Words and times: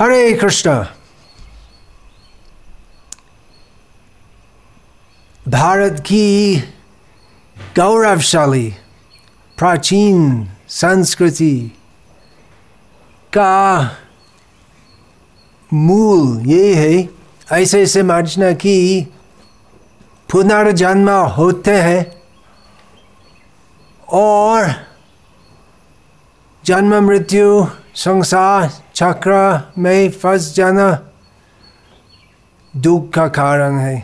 हरे 0.00 0.32
कृष्ण 0.32 0.70
भारत 5.48 5.98
की 6.06 6.56
गौरवशाली 7.76 8.68
प्राचीन 9.58 10.48
संस्कृति 10.68 11.54
का 13.32 13.56
मूल 15.70 16.46
ये 16.46 16.74
है 16.74 17.08
ऐसे 17.60 17.86
समझना 17.86 18.52
कि 18.62 18.76
पुनर्जन्म 20.28 21.10
होते 21.36 21.76
हैं 21.82 22.04
और 24.22 24.72
जन्म 26.64 26.94
मृत्यु 27.06 27.66
संसार 27.96 28.70
चक्र 29.00 29.32
में 29.78 30.10
फंस 30.12 30.54
जाना 30.54 30.90
दुख 32.74 33.08
का 33.12 33.26
कारण 33.28 33.76
है 33.78 33.94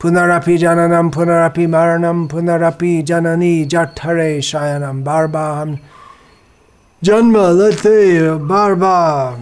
पुनरापि 0.00 0.56
जननम 0.58 1.08
पुनरपि 1.10 1.66
मरणम 1.66 2.26
पुनरापि 2.26 2.90
जननी 3.02 3.64
जठरे 3.64 4.40
शयनम 4.40 5.02
बार 5.04 5.26
बार 5.26 5.54
हम 5.56 5.76
जन्म 7.02 7.36
लेते 7.58 7.96
बार 8.48 8.74
बार 8.74 9.40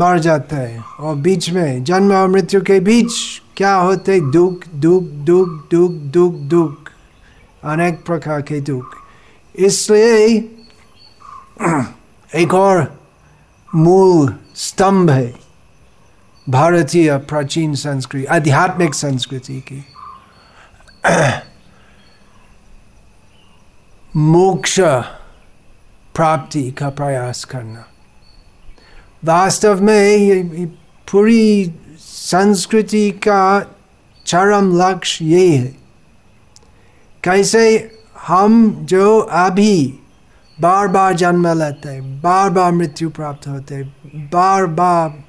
मर 0.00 0.18
जाते 0.18 0.66
और 1.00 1.14
बीच 1.22 1.48
में 1.50 1.84
जन्म 1.84 2.12
और 2.14 2.28
मृत्यु 2.28 2.60
के 2.62 2.80
बीच 2.80 3.12
क्या 3.56 3.74
होते 3.74 4.20
दुख 4.30 4.66
दुख 4.82 5.04
दुख 5.30 5.48
दुख 5.70 5.92
दुख 6.12 6.42
दुख 6.50 6.90
अनेक 7.64 8.04
प्रकार 8.06 8.42
के 8.42 8.60
दुख 8.60 8.98
इसलिए 9.54 10.26
एक 12.30 12.54
और 12.54 12.86
मूल 13.74 14.36
स्तंभ 14.54 15.10
है, 15.10 15.34
भारतीय 16.48 17.16
प्राचीन 17.16 17.74
संस्कृति, 17.74 18.24
आध्यात्मिक 18.24 18.94
संस्कृति 18.94 19.60
की। 19.60 19.84
मोक्ष 24.16 24.80
प्राप्ति 26.14 26.70
का 26.70 26.88
प्रयास 26.90 27.44
करना। 27.44 27.84
वास्तव 29.24 29.82
में 29.82 30.66
पूरी 31.12 31.74
संस्कृति 31.98 33.10
का 33.10 33.60
चरम 34.26 34.82
लक्ष्य 34.82 35.24
यही 35.24 35.56
है। 35.56 35.76
कैसे 37.24 37.90
हम 38.18 38.70
जो 38.80 39.18
अभी 39.18 39.98
बार 40.60 40.88
बार 40.88 41.12
जन्म 41.12 41.58
लेते 41.58 41.88
हैं, 41.88 42.20
बार 42.20 42.50
बार 42.50 42.72
मृत्यु 42.72 43.10
प्राप्त 43.10 43.48
होते 43.48 43.74
हैं, 43.74 43.96
बार 44.32 44.66
बार 44.66 45.24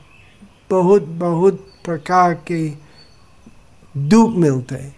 बहुत 0.70 1.02
बहुत 1.02 1.74
प्रकार 1.86 2.34
के 2.34 2.72
दुख 3.98 4.36
मिलते 4.36 4.76
हैं। 4.76 4.96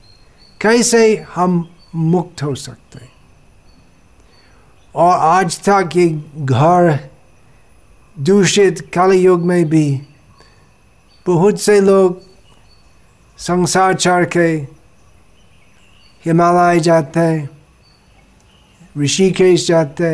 कैसे 0.62 1.26
हम 1.36 1.70
मुक्त 1.96 2.44
हो 2.44 2.56
सकते 2.56 3.00
हैं? 3.00 3.12
और 4.96 5.18
आज 5.18 5.60
तक 5.60 5.90
ये 5.96 6.24
घर 6.38 7.10
दूषित 8.20 8.92
कलयुग 8.94 9.42
में 9.42 9.66
भी 9.66 10.02
बहुत 11.28 11.62
से 11.62 11.82
लोग 11.82 12.22
संसार 13.38 13.94
चढ़ 13.94 14.26
के 14.26 14.48
हिमालय 16.26 16.80
जाते 16.80 17.20
हैं। 17.20 17.57
ऋषिकेश 18.98 19.68
जाते 19.68 20.10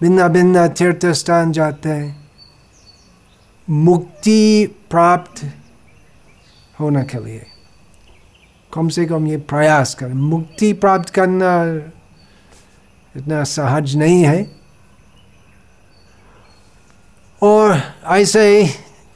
भिन्न 0.00 0.28
भिन्न 0.28 0.66
तीर्थ 0.68 1.06
स्थान 1.12 1.52
जाते 1.52 1.92
मुक्ति 3.68 4.66
प्राप्त 4.90 5.44
होने 6.80 7.02
के 7.04 7.18
लिए, 7.24 7.46
कम 8.72 8.88
से 8.88 9.04
कम 9.06 9.26
ये 9.26 9.36
प्रयास 9.50 9.94
करें। 9.94 10.12
मुक्ति 10.12 10.72
प्राप्त 10.72 11.08
करना 11.10 11.52
इतना 13.14 13.42
सहज 13.44 13.96
नहीं 13.96 14.22
है। 14.24 14.44
और 17.42 17.80
ऐसे 18.06 18.44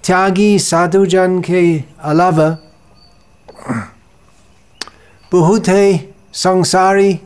त्यागी 0.05 0.59
साधुजन 0.59 1.41
के 1.41 1.63
अलावा 2.01 2.49
बहुत 5.33 5.69
है, 5.69 6.15
संसारी 6.35 7.21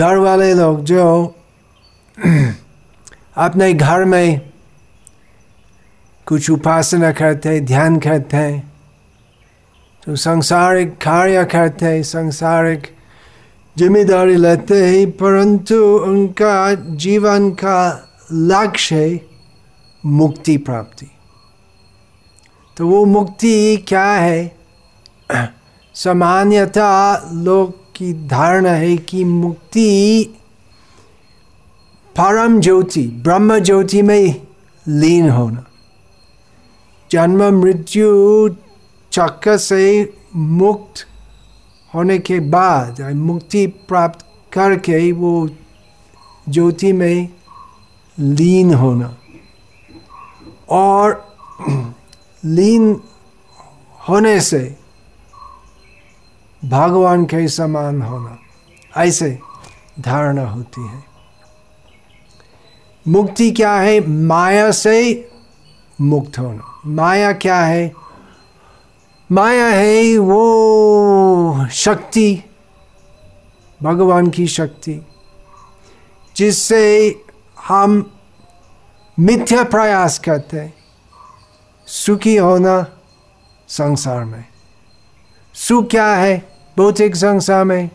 घर 0.00 0.16
वाले 0.16 0.54
लोग 0.54 0.84
जो 0.84 1.34
अपने 3.36 3.72
घर 3.74 4.04
में 4.04 4.50
कुछ 6.26 6.50
उपासना 6.50 7.12
करते, 7.12 7.60
ध्यान 7.60 7.98
करते 7.98 8.36
हैं 8.36 8.72
तो 10.06 10.16
संसारिक 10.16 10.96
कार्य 10.96 11.44
करते 11.44 11.86
हैं 11.86 12.02
संसारिक 12.02 12.86
ज़िम्मेदारी 13.78 14.36
लेते 14.36 14.86
हैं, 14.86 15.10
परंतु 15.10 15.74
उनका 15.98 16.74
जीवन 16.74 17.50
का 17.50 18.08
लक्ष्य 18.32 18.96
है 18.96 19.20
मुक्ति 20.06 20.56
प्राप्ति। 20.56 21.10
तो 22.76 22.86
वो 22.88 23.04
मुक्ति 23.04 23.84
क्या 23.88 24.12
है? 24.12 24.56
सामान्यतः 25.94 27.20
लोग 27.32 27.89
की 28.00 28.12
धारणा 28.12 28.70
है 28.70 28.96
कि 28.96 29.24
मुक्ति 29.24 30.24
परम 32.16 32.60
ज्योति, 32.60 33.06
ब्रह्म 33.06 33.58
ज्योति 33.58 34.02
में 34.02 34.46
लीन 34.88 35.30
होना। 35.30 35.64
जन्म, 37.10 37.42
मृत्यु 37.42 38.48
चक्र 39.12 39.56
से 39.56 40.12
मुक्त 40.36 41.06
होने 41.94 42.18
के 42.18 42.40
बाद 42.40 43.00
मुक्ति 43.00 43.66
प्राप्त 43.66 44.26
करके 44.52 45.12
वो 45.12 45.50
ज्योति 46.48 46.92
में 46.92 47.28
लीन 48.18 48.74
होना। 48.74 49.16
और 50.70 51.36
लीन 52.44 53.00
होने 54.08 54.40
से 54.40 54.79
भगवान 56.64 57.24
के 57.24 57.48
समान 57.48 58.02
होना। 58.02 58.38
ऐसे 58.96 59.38
धारणा 60.00 60.50
होती 60.50 60.88
है। 60.88 61.04
मुक्ति 63.08 63.50
क्या 63.50 63.74
है? 63.74 64.08
माया 64.08 64.70
से 64.70 65.30
मुक्त 66.00 66.38
होना। 66.38 66.80
माया 66.86 67.32
क्या 67.32 67.60
है? 67.60 67.92
माया 69.32 69.66
है 69.66 70.18
वो 70.18 71.66
शक्ति, 71.70 72.42
भगवान 73.82 74.26
की 74.26 74.46
शक्ति, 74.46 75.06
जिससे 76.36 77.16
हम 77.68 78.14
मिथ्या 79.18 79.64
प्रयास 79.64 80.18
करते 80.18 80.56
हैं। 80.56 80.74
सुखी 81.86 82.36
होना 82.36 82.86
संसार 83.68 84.24
में। 84.24 84.44
सुख 85.54 85.90
क्या 85.90 86.14
है? 86.14 86.49
भौतिक 86.76 87.16
संसार 87.16 87.64
में 87.64 87.90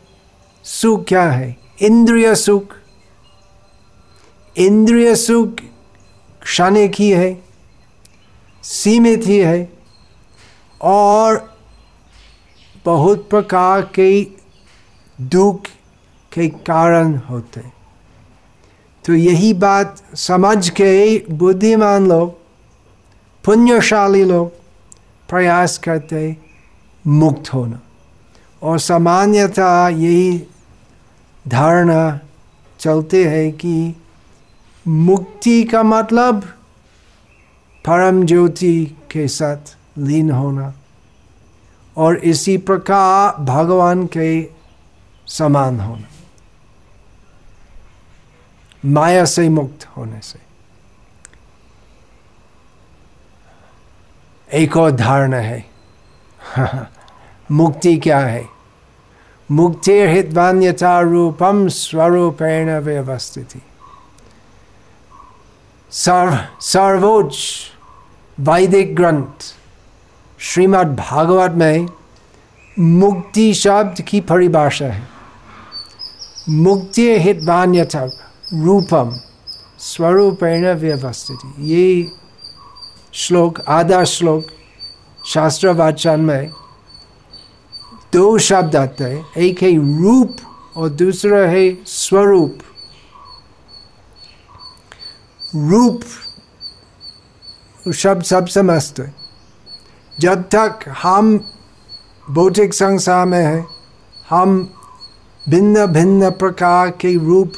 सुख 0.65 1.05
क्या 1.07 1.23
है? 1.31 1.55
इंद्रिय 1.81 2.35
सुख। 2.35 2.73
इंद्रिय 4.55 5.15
सुख 5.15 5.61
क्षणिक 6.41 6.95
ही 6.99 7.09
है, 7.09 7.43
सीमित 8.63 9.27
ही 9.27 9.37
है, 9.37 9.69
और 10.81 11.55
बहुत 12.85 13.27
प्रकार 13.29 13.81
के 13.95 14.27
दुख 15.19 15.67
के 16.31 16.47
कारण 16.67 17.15
होते 17.29 17.61
तो 19.05 19.13
यही 19.13 19.53
बात 19.53 20.01
समझ 20.15 20.69
के 20.69 21.17
बुद्धिमान 21.31 22.07
लोग, 22.07 22.33
पुण्यशाली 23.43 24.23
लोग 24.23 24.49
प्रयास 25.29 25.77
करते 25.77 26.37
मुक्त 27.05 27.53
होना। 27.53 27.79
और 28.65 28.79
सामान्यता 28.79 29.89
यही 29.89 30.43
धारणा 31.47 32.19
चलते 32.79 33.29
हैं 33.29 33.51
कि 33.51 33.95
मुक्ति 34.87 35.63
का 35.63 35.83
मतलब 35.83 36.43
परम 37.85 38.25
ज्योति 38.25 38.97
के 39.11 39.27
साथ 39.27 39.77
लीन 39.97 40.31
होना। 40.31 40.73
और 41.97 42.17
इसी 42.17 42.57
प्रकार 42.57 43.41
भगवान 43.41 44.07
के 44.07 44.49
समान 45.27 45.79
होना। 45.79 46.07
माया 48.85 49.25
से 49.25 49.49
मुक्त 49.49 49.85
होने 49.97 50.19
से। 50.19 50.39
एक 54.53 54.77
और 54.77 54.91
धारणा 54.91 55.37
है। 55.37 55.65
मुक्ति 57.51 57.97
क्या 57.97 58.19
है? 58.19 58.54
मुक्ति 59.51 59.91
हितवान्यता 59.91 60.99
रूपम 60.99 61.67
स्वरूपेण 61.67 62.79
व्यवस्थिति 62.79 63.61
सर्व, 65.91 66.37
सर्वोच्च 66.59 67.37
वैदिक 68.39 68.95
ग्रंथ, 68.95 69.53
श्रीमद् 70.39 70.95
भागवत 70.95 71.51
में 71.51 71.87
मुक्ति 72.79 73.53
शब्द 73.53 74.01
की 74.01 74.21
परिभाषा 74.21 74.85
है। 74.85 75.07
मुक्ति 76.49 77.19
हितवान्यथा 77.19 78.03
रूपम 78.53 79.15
स्वरूपेण 79.79 80.73
व्यवस्थित 80.73 81.39
ये 81.59 82.11
श्लोक, 83.13 83.61
आधा 83.67 84.03
श्लोक 84.03 84.47
शास्त्र 85.25 85.71
वाचन 85.71 86.19
में 86.19 86.51
दो 88.15 88.37
शब्द 88.37 88.75
आते 88.75 89.03
हैं। 89.03 89.25
एक 89.37 89.63
है 89.63 89.75
रूप 90.01 90.37
और 90.75 90.89
दूसरा 90.89 91.39
है 91.39 91.77
स्वरूप। 91.85 92.59
रूप 95.55 96.01
शब्द 97.93 98.23
सब 98.23 98.47
समस्त 98.47 98.99
है। 98.99 99.13
जब 100.19 100.43
तक 100.43 100.79
हम 101.03 101.39
भौतिक 102.29 102.73
संसार 102.73 103.25
में 103.25 103.45
हैं, 103.45 103.67
हम 104.29 104.73
भिन्न 105.49 105.85
भिन्न 105.85 106.29
प्रकार 106.29 106.89
के 106.89 107.17
रूप 107.17 107.51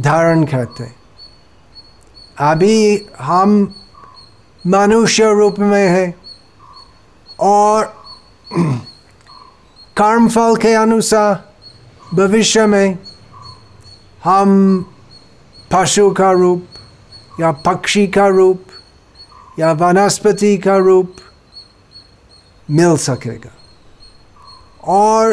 धारण 0.00 0.44
करते 0.44 0.84
हैं। 0.84 0.96
अभी 2.38 3.06
हम 3.20 3.74
मनुष्य 4.66 5.32
रूप 5.32 5.58
में 5.58 5.88
हैं 5.88 6.14
और 7.40 7.94
कर्मफल 9.98 10.56
के 10.62 10.72
अनुसार 10.74 11.34
भविष्य 12.14 12.66
में 12.66 12.98
हम 14.24 14.50
पशु 15.72 16.10
का 16.10 16.30
रूप 16.32 17.40
या 17.40 17.52
पक्षी 17.66 18.06
का 18.06 18.26
रूप 18.28 18.64
या 19.58 19.70
वनस्पति 19.72 20.56
का 20.66 20.76
रूप 20.76 21.14
मिल 22.68 22.96
सकेगा 22.96 23.50
और 24.94 25.32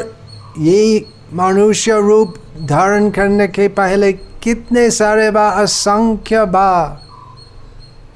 ये 0.59 1.05
मनुष्य 1.33 1.99
रूप 2.01 2.33
धारण 2.69 3.09
करने 3.09 3.47
के 3.47 3.67
पहले 3.77 4.11
कितने 4.43 4.89
सारे 4.91 5.29
बार 5.31 5.61
असंख्य 5.63 6.45
बार 6.45 7.01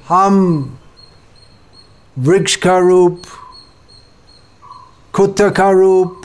हम 0.10 0.38
वृक्ष 2.18 2.56
का 2.56 2.78
रूप 2.78 3.22
कुत्ता 5.14 5.50
का 5.50 5.70
रूप 5.72 6.17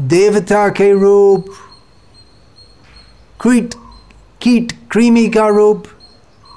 देवता 0.00 0.68
के 0.68 0.92
रूप, 0.92 1.46
कीट 3.42 3.74
कीट 4.42 4.72
कृमि 4.90 5.26
का 5.26 5.46
रूप 5.48 5.84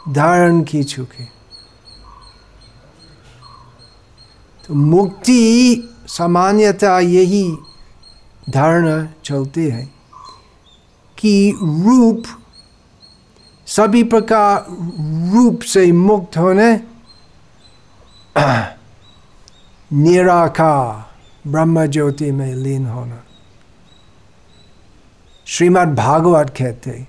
धारण 0.10 0.62
की 0.62 0.84
चुके। 0.84 1.24
तो 4.68 4.74
मुक्ति, 4.74 5.90
सामान्यता 6.07 7.00
यही 7.00 7.57
धारणा 8.50 9.07
चलती 9.25 9.68
है 9.69 9.86
कि 11.18 11.54
रूप, 11.63 12.24
सभी 13.68 14.04
प्रकार 14.04 14.66
रूप 15.34 15.62
से 15.62 15.92
मुक्त 15.92 16.38
होने, 16.38 16.72
निराकार 19.92 21.50
ब्रह्म 21.51 21.86
ज्योति 21.86 22.31
में 22.31 22.54
लीन 22.56 22.86
होना। 22.86 23.24
श्रीमद् 25.48 25.95
भागवत 25.95 26.50
कहते 26.57 27.07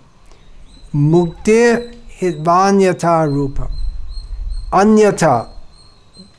मुक्ति 0.95 1.63
हितवान्यथा 2.23 3.25
रूप 3.25 3.55
अन्यथा 4.75 5.63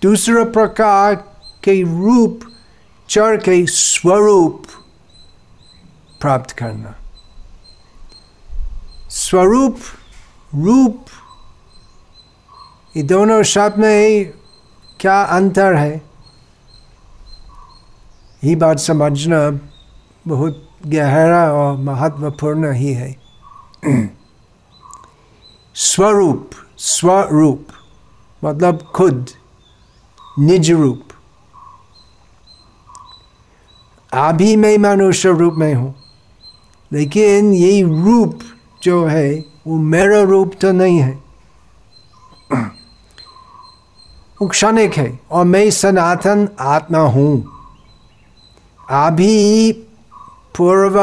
दूसरा 0.02 0.44
प्रकार 0.44 1.16
के 1.64 1.84
रूप 1.84 2.40
चर 3.10 3.38
के 3.38 3.66
स्वरूप 3.66 4.64
प्राप्त 6.22 6.52
करना। 6.52 6.96
स्वरूप, 9.10 9.80
रूप, 10.56 11.06
ये 12.98 13.04
दोनों 13.04 13.44
शब्द 13.44 13.80
में 13.80 14.34
क्या 15.00 15.22
अंतर 15.22 15.76
है? 15.76 16.02
ये 18.44 18.56
बात 18.56 18.80
समझना 18.80 19.60
बहुत 20.28 20.70
गहरा 20.88 21.44
और 21.54 21.78
महत्वपूर्ण 21.78 22.72
ही 22.74 22.94
है। 22.94 23.16
स्वरूप 25.76 26.50
स्वरूप 26.78 27.68
मतलब 28.46 28.80
खुद, 28.96 29.26
निज 30.40 30.72
रूप। 30.72 31.02
अभी 34.14 34.56
मैं 34.56 34.78
मनुष्य 34.78 35.32
रूप 35.32 35.54
में 35.54 35.74
हूँ, 35.74 35.96
लेकिन 36.94 37.54
ये 37.54 37.82
रूप 37.82 38.40
जो 38.84 39.06
है, 39.06 39.46
वो 39.68 39.76
मेरा 39.76 40.22
रूप 40.22 40.54
तो 40.62 40.72
नहीं 40.72 41.00
है। 41.00 41.14
वो 44.42 44.48
क्षणिक 44.48 44.94
है, 44.94 45.20
और 45.32 45.46
मैं 45.46 45.70
सनातन 45.72 46.48
आत्मा 46.60 47.00
हूँ। 47.00 47.46
अभी 48.90 49.72
पूर्व 50.58 50.98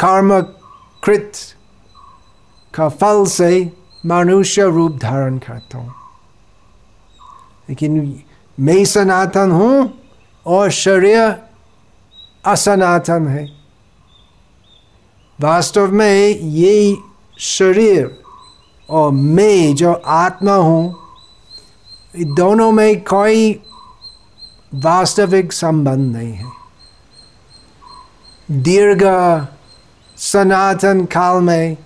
कर्म 0.00 0.40
कृत 1.02 1.32
का 2.74 2.88
फल 2.90 3.24
से 3.26 3.50
मनुष्य 4.06 4.64
रूप 4.66 4.98
धारण 5.02 5.38
करता 5.38 5.78
हूँ 5.78 5.94
लेकिन 7.68 7.98
मैं 8.58 8.84
सनातन 8.84 9.50
हूँ 9.50 9.74
और 10.46 10.70
शरीर 10.70 11.18
असनातन 12.44 13.26
है 13.28 13.46
वास्तव 15.38 15.92
में 15.92 16.38
ये 16.38 16.96
शरीर 17.38 18.10
और 18.88 19.10
मैं 19.10 19.74
जो 19.74 19.92
आत्मा 19.92 20.54
हूँ 20.54 20.94
दोनों 22.36 22.70
में 22.72 23.00
कोई 23.04 23.52
वास्तविक 24.76 25.52
संबंध 25.52 26.16
नहीं 26.16 26.32
है 26.32 26.59
दीर्घ 28.50 29.04
सनातन 30.16 31.04
काल 31.04 31.42
में 31.42 31.76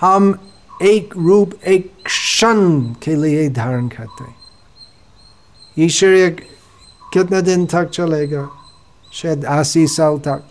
हम 0.00 0.38
एक 0.82 1.14
रूप, 1.16 1.52
एक 1.66 1.92
क्षण 2.04 2.80
के 2.80 3.14
लिए 3.14 3.48
धारण 3.48 3.88
करते 3.88 4.24
हैं। 4.24 4.36
कितने 7.12 7.42
दिन 7.42 7.66
तक 7.66 7.90
चलेगा? 7.90 8.48
शायद 9.12 9.44
अस्सी 9.44 9.86
साल 9.86 10.18
तक। 10.18 10.50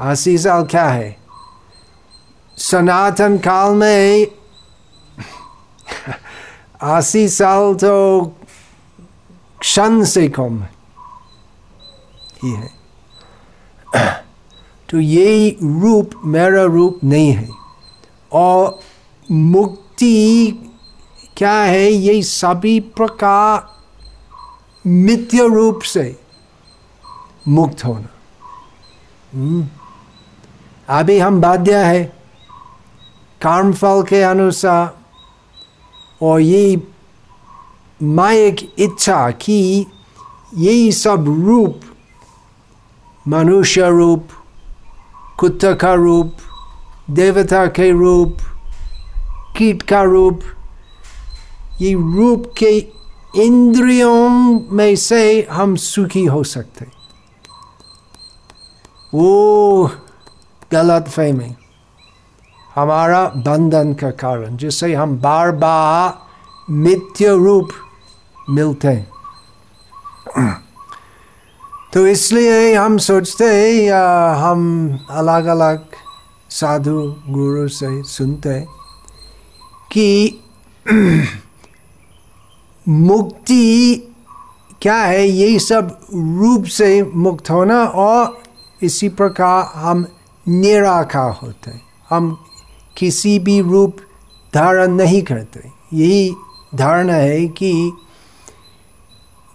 अस्सी 0.00 0.38
साल 0.38 0.64
क्या 0.64 0.88
है? 0.88 1.16
सनातन 2.56 3.38
काल 3.38 3.74
में 3.74 4.26
अस्सी 6.82 7.28
साल 7.28 7.74
तो 7.74 8.36
क्षण 9.60 10.04
से 10.04 10.28
कम 10.28 10.64
ही 12.42 12.50
है। 12.50 12.79
तो 14.90 15.00
ये 15.00 15.56
रूप, 15.62 16.10
मेरा 16.24 16.62
रूप 16.62 17.00
नहीं 17.04 17.32
है। 17.32 17.48
और 18.32 18.78
मुक्ति 19.30 20.52
क्या 21.36 21.52
है? 21.52 21.92
ये 21.92 22.22
सभी 22.22 22.80
प्रकार 22.80 23.68
मिथ्य 24.86 25.48
रूप 25.48 25.82
से 25.82 26.20
मुक्त 27.48 27.84
होना। 27.84 28.08
अभी 30.88 31.18
हम 31.18 31.40
बाध्य 31.40 31.84
है 31.84 32.04
कर्मफल 33.42 34.02
के 34.02 34.22
अनुसार। 34.22 35.00
और 36.22 36.40
ये 36.40 36.88
मायक 38.02 38.74
इच्छा 38.78 39.30
कि 39.30 39.86
यही 40.54 40.92
सब 40.92 41.24
रूप 41.46 41.80
मनुष्य 43.28 43.88
रूप 43.90 44.28
कुत्ता 45.40 45.72
का 45.74 45.92
रूप 45.94 46.36
देवता 47.10 47.66
के 47.66 47.90
रूप 47.90 48.36
कीट 49.56 49.82
का 49.82 50.02
रूप 50.02 50.40
ये 51.80 51.92
रूप 52.16 52.52
के 52.58 52.70
इंद्रियों 53.44 54.28
में 54.76 54.94
से 54.96 55.20
हम 55.50 55.76
सुखी 55.76 56.24
हो 56.24 56.42
सकते 56.44 56.86
वो 59.14 59.90
गलत 60.72 61.08
फहमी 61.08 61.54
हमारा 62.74 63.24
बंधन 63.46 63.92
का 64.00 64.10
कारण 64.24 64.56
जिससे 64.56 64.94
हम 64.94 65.16
बार 65.20 65.52
बार 65.64 66.72
मिथ्य 66.72 67.34
रूप 67.36 67.70
मिलते 68.50 68.88
हैं 68.88 69.08
तो 71.94 72.06
इसलिए 72.06 72.74
हम 72.74 72.98
सोचते 72.98 73.46
या 73.86 74.02
हम 74.38 74.60
अलग 75.10 75.44
अलग 75.44 75.86
साधु 76.50 77.16
गुरु 77.28 77.68
से 77.68 78.02
सुनते 78.02 78.60
कि 79.92 80.38
मुक्ति 82.88 83.96
क्या 84.82 84.96
है, 84.96 85.26
यही 85.28 85.58
सब 85.58 85.98
रूप 86.14 86.64
से 86.64 87.02
मुक्त 87.02 87.50
होना, 87.50 87.84
और 87.84 88.42
इसी 88.82 89.08
प्रकार 89.08 89.72
हम 89.74 90.06
निराखा 90.48 91.24
होते 91.42 91.70
हम 92.10 92.36
किसी 92.96 93.38
भी 93.38 93.60
रूप 93.60 93.96
धारण 94.54 94.92
नहीं 94.92 95.22
करते। 95.22 95.60
यही 95.94 96.34
धारणा 96.74 97.14
है 97.14 97.46
कि 97.48 97.72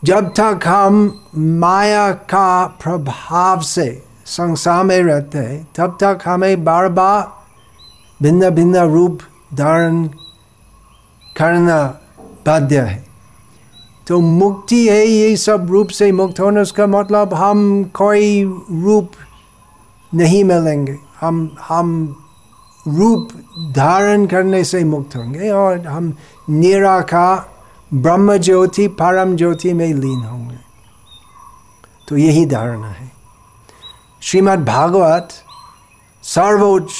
जब 0.06 0.30
तक 0.30 0.60
हम 0.66 1.22
माया 1.38 2.12
का 2.12 2.66
प्रभाव 2.66 3.62
से 3.62 4.04
संसार 4.26 4.84
में 4.84 5.04
रहते 5.04 5.38
हैं, 5.38 5.68
तब 5.76 5.98
तक 6.02 6.20
हमें 6.26 6.64
बार 6.64 6.90
बार 6.90 7.32
भिन्न 8.22 8.50
भिन्न 8.50 8.78
रूप 8.78 9.20
धारण 9.54 10.04
करना 11.38 12.00
बाध्य 12.46 12.80
है। 12.80 13.06
तो 14.08 14.20
मुक्ति 14.20 14.88
है, 14.88 15.08
ये 15.08 15.36
सब 15.36 15.68
रूप 15.70 15.88
से 15.88 16.12
मुक्त 16.12 16.40
होने, 16.40 16.62
उसका 16.62 16.88
मतलब 16.88 17.34
हम 17.34 17.84
कोई 17.84 18.44
रूप 18.72 19.12
नहीं 20.14 20.44
मिलेंगे। 20.44 20.98
हम 21.22 21.56
हम 21.62 22.16
रूप 22.88 23.28
धारण 23.76 24.26
करने 24.26 24.64
से 24.64 24.84
मुक्त 24.84 25.16
होंगे 25.16 25.50
और 25.50 25.88
हम 25.88 26.14
निराकार 26.50 27.55
ब्रह्म 27.96 28.38
ज्योति 28.38 28.88
परम 28.88 29.36
ज्योति 29.36 29.74
में 29.74 29.94
लीन 29.94 30.24
होंगे। 30.24 30.58
तो 32.10 32.18
यही 32.18 32.46
धारणा 32.46 32.88
है। 32.88 33.12
श्रीमद् 34.22 34.66
भागवत, 34.66 35.30
सर्वोच्च 36.24 36.94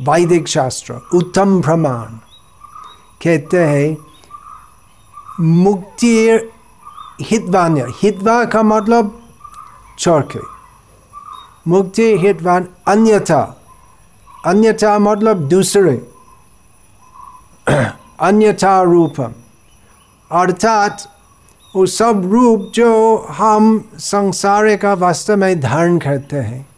वैदिक 0.00 0.48
शास्त्र, 0.48 0.94
उत्तम 1.14 1.62
प्रमाण। 1.62 2.06
कहते 3.22 3.64
हैं, 3.64 3.96
मुक्ति 5.40 6.50
हितवान, 7.20 7.76
हितवा 8.02 8.44
का 8.44 8.62
मतलब 8.62 9.22
चौके 9.98 10.58
मुक्ति 11.68 12.18
हितवान 12.18 12.68
अन्यथा 12.88 13.40
अन्यथा 14.46 14.98
मतलब 14.98 15.36
दूसरे, 15.48 15.96
अन्यथा 18.20 18.82
रूपम। 18.82 19.32
अर्थात 20.30 21.02
वो 21.76 21.84
सब 21.86 22.22
रूप 22.32 22.70
जो 22.74 23.16
हम 23.30 23.90
संसार 23.94 24.76
का 24.76 24.92
वास्तव 24.94 25.36
में 25.36 25.60
धारण 25.60 25.98
करते 25.98 26.36
हैं, 26.36 26.68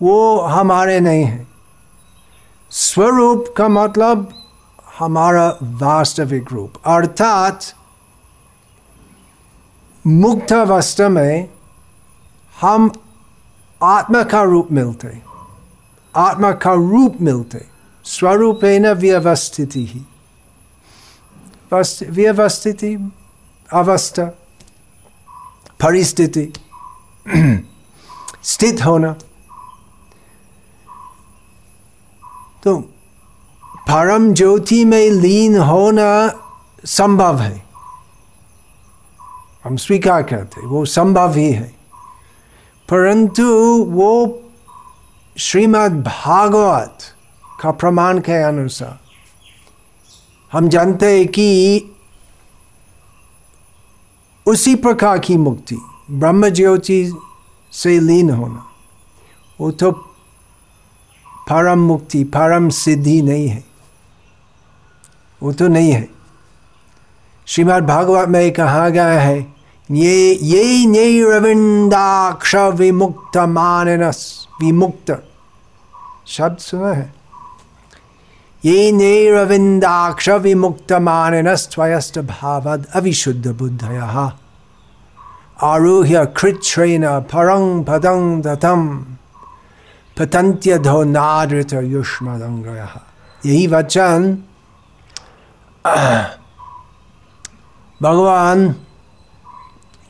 वो 0.00 0.40
हमारे 0.40 1.00
नहीं 1.00 1.24
हैं। 1.24 1.48
स्वरूप 2.70 3.54
का 3.56 3.68
मतलब 3.68 4.28
हमारा 4.98 5.48
वास्तविक 5.62 6.52
रूप। 6.52 6.74
अर्थात 6.86 7.64
मुक्त 10.04 10.52
अवस्था 10.52 11.08
में 11.08 11.48
हम 12.60 12.90
आत्मा 13.80 14.22
का 14.22 14.42
रूप 14.42 14.68
मिलते, 14.72 15.20
आत्मा 16.14 16.52
का 16.52 16.72
रूप 16.72 17.16
मिलते, 17.20 17.66
स्वरूप 18.04 18.60
न 18.64 18.92
व्यवस्थिति 18.92 19.84
ही। 19.86 20.06
व्यवस्थिति 22.10 23.12
अवस्था 23.72 24.24
परिस्थिति 25.82 26.52
स्थित 28.42 28.84
होना 28.84 29.12
तो 32.64 32.76
परम 33.88 34.34
ज्योति 34.34 34.84
में 34.84 35.10
लीन 35.10 35.58
होना 35.58 36.38
संभव 36.84 37.40
है 37.40 37.64
हम 39.64 39.76
स्वीकार 39.76 40.22
करते 40.22 40.66
वो 40.66 40.84
संभव 40.84 41.34
ही 41.34 41.52
है। 41.52 41.74
परंतु 42.88 43.44
वो 43.88 44.42
श्रीमद् 45.38 46.02
भागवत 46.02 46.98
का 47.60 47.70
प्रमाण 47.70 48.18
के 48.18 48.42
अनुसार 48.42 48.98
हम 50.52 50.68
जानते 50.68 51.06
हैं 51.10 51.26
कि 51.28 51.90
उसी 54.46 54.74
प्रकार 54.74 55.18
की 55.18 55.36
मुक्ति 55.36 55.76
ब्रह्म 56.10 56.48
ज्योति 56.48 57.12
से 57.72 57.98
लीन 58.00 58.30
होना, 58.30 58.64
वो 59.60 59.70
तो 59.70 59.90
परम 61.50 61.78
मुक्ति, 61.78 62.24
परम 62.24 62.68
सिद्धि 62.68 63.20
नहीं 63.22 63.48
है। 63.48 63.64
वो 65.42 65.52
तो 65.52 65.68
नहीं 65.68 65.92
है। 65.92 66.08
श्रीमद् 67.46 67.86
भागवत 67.86 68.28
में 68.28 68.52
कहा 68.52 68.88
गया 68.88 69.20
है, 69.20 69.38
ये 69.90 70.34
ये 70.34 70.86
नैरविंदाक्ष 70.86 72.54
विमुक्त 72.54 73.36
मानस 73.38 74.48
विमुक्त 74.60 75.10
शब्द 76.26 76.58
सुना 76.58 76.92
है। 76.92 77.21
ये 78.64 78.90
नैरविंदाक्ष 78.92 80.28
विमुक्त 80.42 80.92
मानस 81.02 81.68
स्वयस्त 81.72 82.18
भावद 82.26 82.84
अविशुद्ध 82.94 83.46
बुद्धय 83.58 83.98
आरुह्य 85.64 86.24
कृच्छ्रेण 86.36 87.06
परं 87.32 87.64
पदं 87.84 88.40
दतम 88.42 88.82
पतंत्यधो 90.16 91.02
नादृत 91.04 91.72
युष्मदंगय 91.84 92.86
यही 93.42 93.66
वचन 93.66 94.30
भगवान 98.00 98.68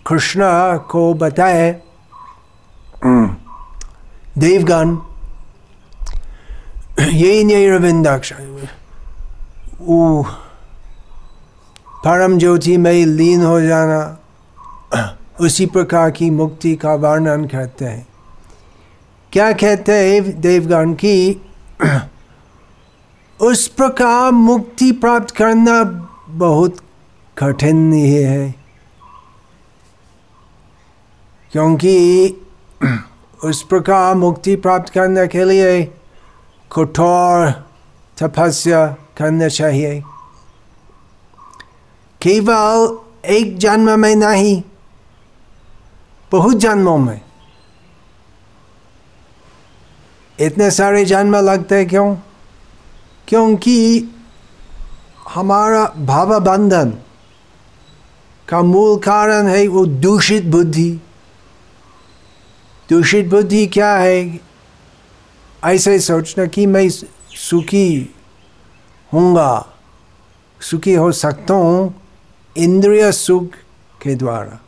कृष्ण 0.07 0.51
को 0.91 1.03
बताए 1.15 1.71
देवगण 4.39 4.95
ये 7.01 7.45
नैरविंदाक्ष 7.45 8.33
परम 12.05 12.39
ज्योति 12.39 12.77
में 12.77 13.07
लीन 13.07 13.43
हो 13.43 13.61
जाना। 13.61 14.19
उसी 15.41 15.67
प्रकार 15.67 16.11
की 16.11 16.31
मुक्ति 16.31 16.75
का 16.77 16.95
वर्णन 16.95 17.45
करते 17.45 17.85
हैं। 17.85 18.07
क्या 19.33 19.53
कहते 19.53 19.93
हैं 19.93 20.41
देवगण 20.41 20.93
की 20.93 21.43
उस 23.41 23.69
प्रकार 23.69 24.31
मुक्ति 24.31 24.93
प्राप्त 24.93 25.31
करना 25.31 25.83
बहुत 26.29 26.77
कठिन 27.39 27.93
ही 27.93 28.13
है। 28.13 28.55
क्योंकि 31.53 31.97
उस 33.45 33.63
प्रकार 33.63 34.15
मुक्ति 34.15 34.57
प्राप्त 34.57 34.93
करने 34.93 35.27
के 35.27 35.45
लिए 35.45 35.95
कठोर 36.73 37.51
तपस्या 38.19 38.87
करना 39.19 39.49
चाहिए 39.49 40.01
केवल 42.21 42.87
एक 43.31 43.57
जन्म 43.59 43.99
में 44.01 44.15
नहीं 44.17 44.63
बहुत 46.33 46.57
जन्मों 46.57 46.97
में 46.99 47.21
इतने 50.39 50.71
सारे 50.71 51.05
जन्म 51.05 51.37
लगते 51.37 51.75
हैं 51.75 51.89
क्यों 51.89 52.15
क्योंकि 53.29 53.79
हमारा 55.29 55.85
भाव 56.07 56.39
बंधन 56.41 56.91
का 58.49 58.63
मूल 58.63 58.99
कारण 59.01 59.47
है 59.49 59.67
वो 59.69 59.85
दूषित 60.07 60.45
बुद्धि 60.47 60.91
दूषित 62.89 63.29
बुद्धि 63.29 63.67
क्या 63.67 63.95
है 63.97 64.25
ऐसे 65.65 65.99
सोचना 66.01 66.47
कि 66.47 66.67
मैं 66.67 66.89
सुखी 66.89 68.15
हूँगा 69.13 69.67
सुखी 70.61 70.95
हो 70.95 71.13
सकता 71.13 71.55
हूँ 71.55 71.95
इंद्रिय 72.57 73.13
सुख 73.13 73.55
के 74.03 74.15
द्वारा। 74.15 74.59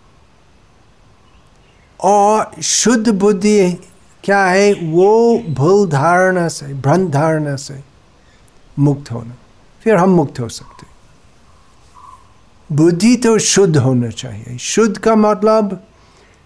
और 2.00 2.62
शुद्ध 2.62 3.08
बुद्धि 3.08 3.72
क्या 4.24 4.44
है? 4.46 4.72
वो 4.74 5.38
भूल 5.38 5.88
धारणा 5.88 6.48
से 6.48 6.66
भ्रंत 6.74 7.10
धारणा 7.10 7.56
से 7.56 7.80
मुक्त 8.78 9.12
होना। 9.12 9.34
फिर 9.82 9.96
हम 9.96 10.10
मुक्त 10.10 10.40
हो 10.40 10.48
सकते 10.48 10.86
बुद्धि 12.72 13.16
तो 13.16 13.38
शुद्ध 13.38 13.76
होना 13.76 14.10
चाहिए। 14.10 14.58
शुद्ध 14.58 14.98
का 14.98 15.14
मतलब 15.14 15.86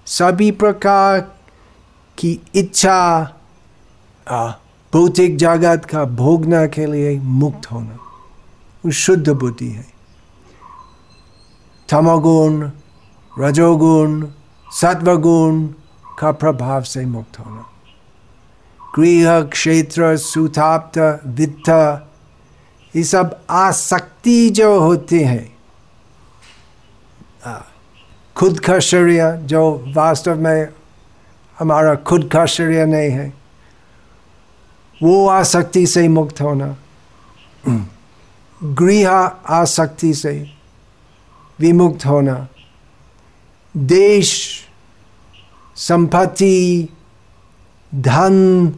सभी 0.07 0.51
प्रकार 0.51 1.21
की 2.19 2.41
इच्छा 2.55 3.35
भौतिक 4.31 5.37
जागत 5.37 5.85
का 5.85 6.05
भोगना 6.05 6.67
के 6.67 6.87
लिए 6.87 7.21
मुक्त 7.21 7.73
होना। 7.73 7.99
वो 8.85 8.91
शुद्ध 8.91 9.29
बुद्धि 9.29 9.69
है। 9.69 9.87
तमोगुण, 11.89 12.71
रजोगुण, 13.39 14.27
सत्वगुण 14.73 15.67
का 16.19 16.33
प्रभाव 16.33 16.83
से 16.83 17.07
मुक्त 17.07 17.39
होना। 17.39 17.65
गृह, 18.97 19.41
क्षेत्र, 19.41 20.17
सुताप्त, 20.17 21.21
वित्त, 21.27 21.69
ये 22.97 23.05
सब 23.05 23.41
आसक्ति 23.51 24.51
जो 24.51 24.81
होती 24.81 25.21
है 25.21 25.53
खुद 28.37 28.61
का 28.61 28.79
शरीर 28.79 29.33
जो 29.33 29.85
वास्तव 29.97 30.41
में 30.41 30.69
हमारा 31.59 31.95
खुद 31.95 32.31
का 32.33 32.47
शरीर 32.47 32.87
नहीं 32.87 33.11
है 33.11 33.38
वो 35.03 35.29
आसक्ति 35.29 35.87
से 35.87 36.09
मुक्त 36.09 36.41
होना। 36.41 36.77
गृह 38.65 39.11
आसक्ति 39.11 40.15
से 40.15 40.51
विमुक्त 41.61 42.07
होना। 42.07 42.49
देश, 43.77 44.61
संपत्ति, 45.77 46.89
धन, 47.95 48.73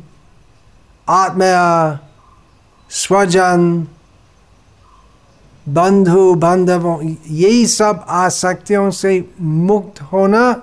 आत्मया, 1.08 1.98
स्वजन, 2.90 3.86
बंधु, 5.68 6.34
बांधवों, 6.34 7.16
यही 7.30 7.66
सब 7.66 8.04
आसक्तियों 8.08 8.90
से 8.90 9.30
मुक्त 9.40 10.02
होना 10.02 10.62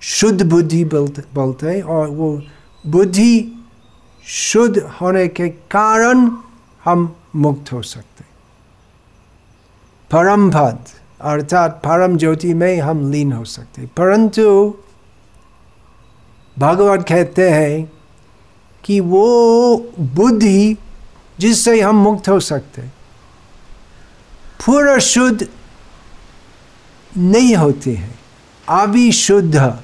शुद्ध 0.00 0.42
बुद्धि 0.42 0.84
बोलते 0.84 1.22
बोलते 1.34 1.80
और 1.80 2.08
वो 2.08 2.42
बुद्धि 2.86 3.52
शुद्ध 4.24 4.78
होने 4.78 5.28
के 5.28 5.48
कारण 5.48 6.30
हम 6.84 7.16
मुक्त 7.36 7.72
हो 7.72 7.82
सकते 7.82 8.24
परम 10.10 10.50
पद 10.50 10.78
अर्थात 11.20 11.70
परम 11.70 12.16
ज्योति 12.16 12.54
में 12.54 12.80
हम 12.80 13.12
लीन 13.12 13.32
हो 13.32 13.44
सकते 13.44 13.82
परंतु 13.82 14.74
भगवत 16.58 17.06
कहते 17.08 17.50
हैं 17.50 17.92
कि 18.84 19.00
वो 19.00 19.76
बुद्धि 20.00 20.76
जिससे 21.38 21.80
हम 21.80 21.96
मुक्त 21.96 22.28
हो 22.28 22.40
सकते 22.40 22.82
पूरा 24.66 24.98
शुद्ध 24.98 25.48
नहीं 27.16 27.56
होती 27.56 27.94
है। 27.94 28.10
अभी 28.68 29.04
अविशुद्ध 29.04 29.78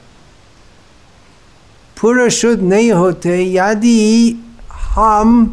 पूरा 2.00 2.29
शुद्ध 2.29 2.62
नहीं 2.62 2.93
होते 2.93 3.53
यदि 3.53 4.37
हम 4.73 5.47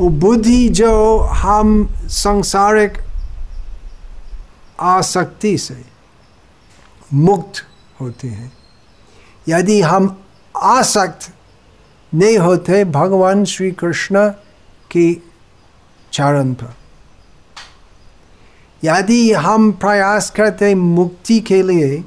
बुद्धि 0.00 0.68
जो 0.68 1.18
हम 1.18 1.94
संसारिक 1.96 2.98
आसक्ति 4.80 5.58
से 5.58 5.84
मुक्त 7.14 7.66
होते 8.00 8.28
हैं। 8.28 8.52
यदि 9.48 9.80
हम 9.80 10.24
आसक्त 10.56 11.34
नहीं 12.14 12.38
होते, 12.38 12.84
भगवान 12.84 13.44
श्री 13.44 13.70
कृष्ण 13.70 14.28
की 14.90 15.22
चरण 16.12 16.54
पर। 16.54 16.74
यदि 18.84 19.32
हम 19.32 19.72
प्रयास 19.72 20.30
करते 20.30 20.74
मुक्ति 20.74 21.40
के 21.40 21.62
लिए 21.62 22.04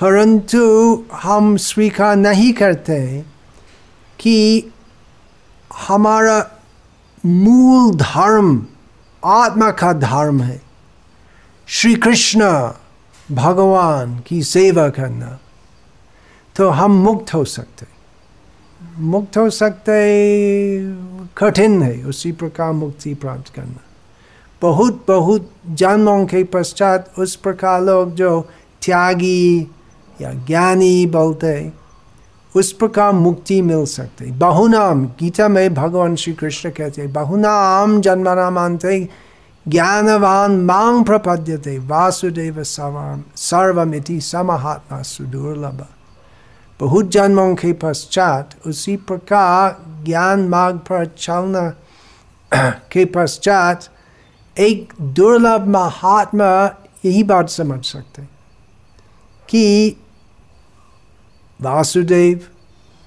परंतु 0.00 1.04
हम 1.12 1.56
स्वीकार 1.56 2.16
नहीं 2.16 2.52
करते 2.52 3.24
कि 4.18 4.64
हमारा 5.78 6.50
मूल 7.26 7.94
धर्म, 7.94 8.66
आत्मा 9.24 9.70
का 9.70 9.92
धर्म 9.92 10.42
है। 10.42 10.62
श्री 11.66 11.94
कृष्ण 11.94 12.72
भगवान 13.34 14.22
की 14.26 14.42
सेवा 14.42 14.88
करना। 14.88 15.38
तो 16.56 16.68
हम 16.68 16.90
मुक्त 16.90 17.34
हो 17.34 17.44
सकते। 17.44 17.86
मुक्त 18.98 19.36
हो 19.36 19.50
सकते 19.50 19.92
कठिन 21.38 21.82
है, 21.82 22.04
उसी 22.04 22.32
प्रकार 22.32 22.72
मुक्ति 22.72 23.14
प्राप्त 23.14 23.54
करना। 23.54 23.80
बहुत 24.62 25.04
बहुत 25.08 25.52
जन्मों 25.66 26.26
के 26.26 26.44
पश्चात 26.44 27.12
उस 27.18 27.36
प्रकार 27.36 27.82
लोग 27.82 28.14
जो 28.14 28.48
त्यागी 28.82 29.70
या 30.20 30.32
ज्ञानी 30.32 31.06
बोलते, 31.06 31.72
उस 32.56 32.72
प्रकार 32.72 33.12
मुक्ति 33.12 33.62
मिल 33.62 33.84
सकते। 33.86 34.24
बहुनाम, 34.24 35.04
गीता 35.06 35.48
में 35.48 35.74
भगवान 35.74 36.16
श्री 36.16 36.32
कृष्ण 36.32 36.70
कहते, 36.70 37.06
बहुनाम 37.06 38.00
जन्मना 38.00 38.50
मानते, 38.50 39.08
ज्ञानवान 39.68 40.60
मांग 40.60 41.04
प्रपद्यते, 41.04 41.78
वासुदेव 41.78 42.62
सर्वम 42.62 43.22
सर्वमिति 43.36 44.20
समहात्मा 44.20 45.02
सुदुर्लभ। 45.02 45.86
बहुत 46.80 47.10
जन्मों 47.10 47.54
के 47.54 47.72
पश्चात 47.72 48.50
उसी 48.66 48.96
प्रकार 48.96 49.76
ज्ञान 50.04 50.48
मार्ग 50.48 50.76
पर 50.76 51.06
चलना 51.18 51.70
के 52.92 53.04
पश्चात 53.04 53.88
एक 54.58 54.92
दुर्लभ 55.00 55.66
महात्मा 55.68 56.76
यही 57.04 57.22
बात 57.22 57.48
समझ 57.48 57.84
सकते, 57.84 58.22
कि 59.48 59.96
वासुदेव, 61.60 62.48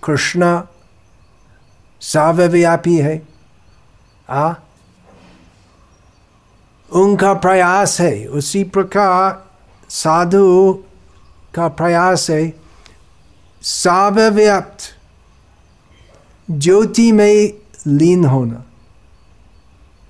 कृष्ण 0.04 0.62
सर्वव्यापी 2.02 2.98
है। 2.98 3.28
आ? 4.30 4.54
उनका 6.92 7.34
प्रयास 7.34 8.02
है, 8.02 8.26
उसी 8.26 8.64
प्रकार 8.64 9.46
साधु 9.90 10.84
का 11.56 11.68
प्रयास 11.68 12.30
है। 12.30 12.54
सर्वव्याप्त 13.62 14.80
ज्योति 16.52 17.12
में 17.12 17.54
लीन 17.88 18.26
होना। 18.26 18.64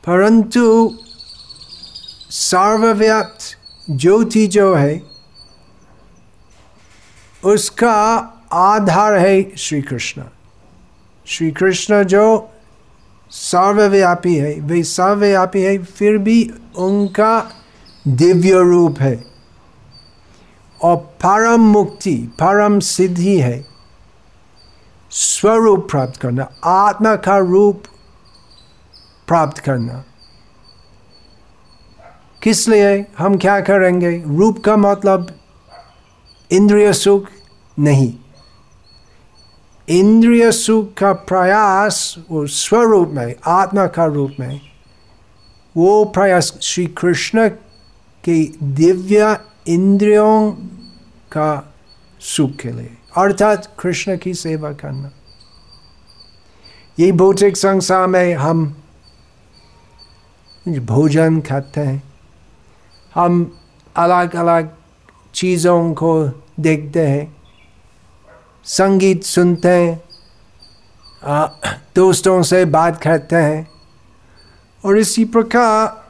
परंतु 0.08 0.98
सर्वव्याप्त 2.30 3.40
ज्योति 3.92 4.48
जो 4.48 4.76
है 4.76 5.13
उसका 7.46 8.30
आधार 8.52 9.14
है 9.14 9.56
श्री 9.56 9.82
कृष्ण 9.82 10.24
श्री 11.26 11.52
कृष्ण 11.52 12.04
जो 12.04 12.50
सर्वव्यापी 13.30 14.36
है, 14.36 14.54
वे 14.54 14.84
सर्वव्यापी 14.84 15.62
है, 15.62 15.78
फिर 15.78 16.18
भी 16.18 16.52
उनका 16.78 17.52
दिव्य 18.08 18.52
रूप 18.52 19.00
है। 19.00 19.26
और 20.82 20.98
परम 20.98 21.62
मुक्ति, 21.62 22.16
परम 22.16 22.80
सिद्धि 22.80 23.38
है। 23.38 23.66
स्वरूप 25.12 25.88
प्राप्त 25.92 26.20
करना, 26.20 26.48
आत्मा 26.64 27.16
का 27.16 27.38
रूप 27.38 27.84
प्राप्त 29.28 29.58
करना। 29.58 30.04
किस 32.44 32.68
लिए? 32.68 33.06
हम 33.18 33.38
क्या 33.38 33.60
करेंगे? 33.60 34.24
रूप 34.28 34.64
का 34.66 34.78
मतलब 34.78 35.40
इंद्रिय 36.54 36.94
सुख 36.94 37.26
नहीं। 37.80 38.14
इंद्रिय 39.90 40.52
सुख 40.52 40.94
का 40.94 41.14
प्रयास 41.14 42.16
वो 42.32 42.48
स्वरूप 42.48 43.10
में, 43.10 43.36
आत्मा 43.48 43.88
का 43.88 44.06
रूप 44.06 44.32
में, 44.40 44.62
वो 45.78 46.06
प्रयास 46.06 46.60
श्री 46.62 46.86
कृष्ण 46.88 47.50
के 48.24 48.44
दिव्य 48.64 49.40
इंद्रियों 49.68 50.52
का 51.32 51.74
सुख 52.20 52.56
के 52.56 52.72
लिए, 52.72 52.98
अर्थात 53.18 53.76
कृष्ण 53.80 54.18
की 54.18 54.34
सेवा 54.34 54.72
करना। 54.72 55.12
ये 57.00 57.12
भौतिक 57.12 57.58
संसार 57.58 58.08
में 58.08 58.36
हम 58.36 58.76
भोजन 60.68 61.42
खाते 61.42 61.82
हैं। 61.82 62.04
हम 63.16 63.60
अलग 63.96 64.36
अलग 64.36 64.74
चीज़ों 65.34 65.94
को 65.94 66.43
देखते 66.60 67.08
हैं। 67.08 67.44
संगीत 68.64 69.24
सुनते 69.24 69.70
हैं। 69.70 70.04
दोस्तों 71.96 72.44
से 72.44 72.66
बात 72.66 73.02
करते 73.02 73.36
हैं। 73.36 73.72
और 74.86 74.98
इसी 74.98 75.26
प्रकार 75.26 76.04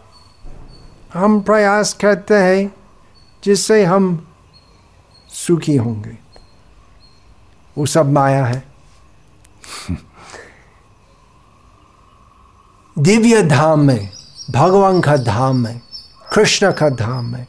हम 1.14 1.42
प्रयास 1.42 1.94
करते 1.94 2.34
हैं 2.34 2.76
जिससे 3.44 3.86
हम 3.86 4.28
सुखी 5.30 5.76
होंगे। 5.76 6.18
वो 7.78 7.86
सब 7.86 8.12
माया 8.12 8.46
है। 8.46 8.64
दिव्य 13.00 13.44
धाम 13.44 13.80
में, 13.80 14.12
भगवान 14.52 15.02
का 15.02 15.18
धाम 15.18 15.66
है 15.66 15.82
कृष्ण 16.34 16.72
का 16.72 16.90
धाम 16.90 17.36
है 17.36 17.48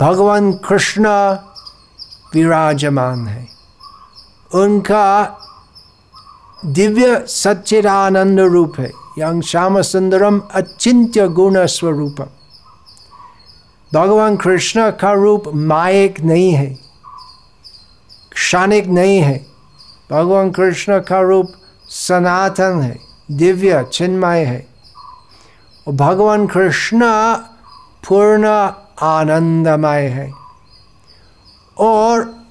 भगवान 0.00 0.52
कृष्ण 0.52 1.04
विराजमान। 2.34 3.26
है 3.26 3.48
उनका 4.54 5.38
दिव्य 6.64 7.24
सच्चिदानंद 7.28 8.40
रूप 8.40 8.72
है। 8.78 8.90
यंग 9.18 9.42
श्याम 9.42 9.80
सुंदरम 9.82 10.40
अचिंत्य 10.54 11.28
गुण 11.28 11.66
स्वरूप 11.66 12.16
भगवान 13.94 14.36
कृष्ण 14.36 14.90
का 14.90 15.12
रूप 15.12 15.42
मायक 15.54 16.20
नहीं 16.20 16.52
है, 16.52 16.66
क्षणिक 18.32 18.86
नहीं 18.86 19.20
है। 19.20 19.46
भगवान 20.10 20.50
कृष्ण 20.50 20.98
का 21.00 21.20
रूप 21.20 21.48
सनातन 21.88 22.80
है, 22.82 22.98
दिव्य 23.30 23.84
चिन्मय 23.92 24.44
है। 24.44 24.66
और 25.88 25.94
भगवान 25.94 26.46
कृष्ण 26.46 27.00
पूर्ण 28.06 28.46
आनंदमय 29.02 30.06
है। 30.08 30.41
और 31.78 32.46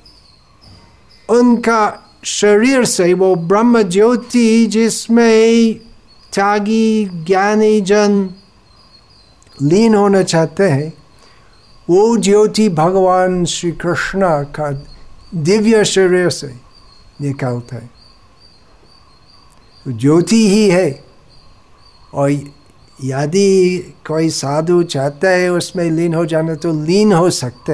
उनका 1.30 2.04
शरीर 2.24 2.86
से 2.86 3.14
वो 3.14 3.36
ब्रह्म 3.36 3.84
ज्योति 3.84 4.66
जिसमें 4.66 5.76
त्यागी 6.34 7.06
ज्ञानी 7.06 7.82
जन 7.82 8.30
लीन 9.62 9.96
होना 9.96 10.24
चाहते 10.24 10.64
हैं, 10.64 10.94
वो 11.90 12.18
ज्योति 12.18 12.70
भगवान 12.70 13.46
श्री 13.46 13.72
कृष्ण 13.72 14.22
का 14.44 14.86
दिव्य 15.36 15.86
शरीर 15.86 16.30
से 16.30 16.56
निकलता 17.22 17.76
है। 17.76 17.90
ज्योति 19.88 20.50
ही 20.50 20.70
है 20.70 21.04
और 22.14 22.32
यदि 23.04 23.78
कोई 24.08 24.30
साधु 24.30 24.84
चाहता 24.84 25.30
है 25.30 25.50
उसमें 25.50 25.92
लीन 25.92 26.14
हो 26.14 26.26
जाना 26.26 26.56
तो 26.56 26.84
लीन 26.84 27.14
हो 27.14 27.30
सकते 27.30 27.74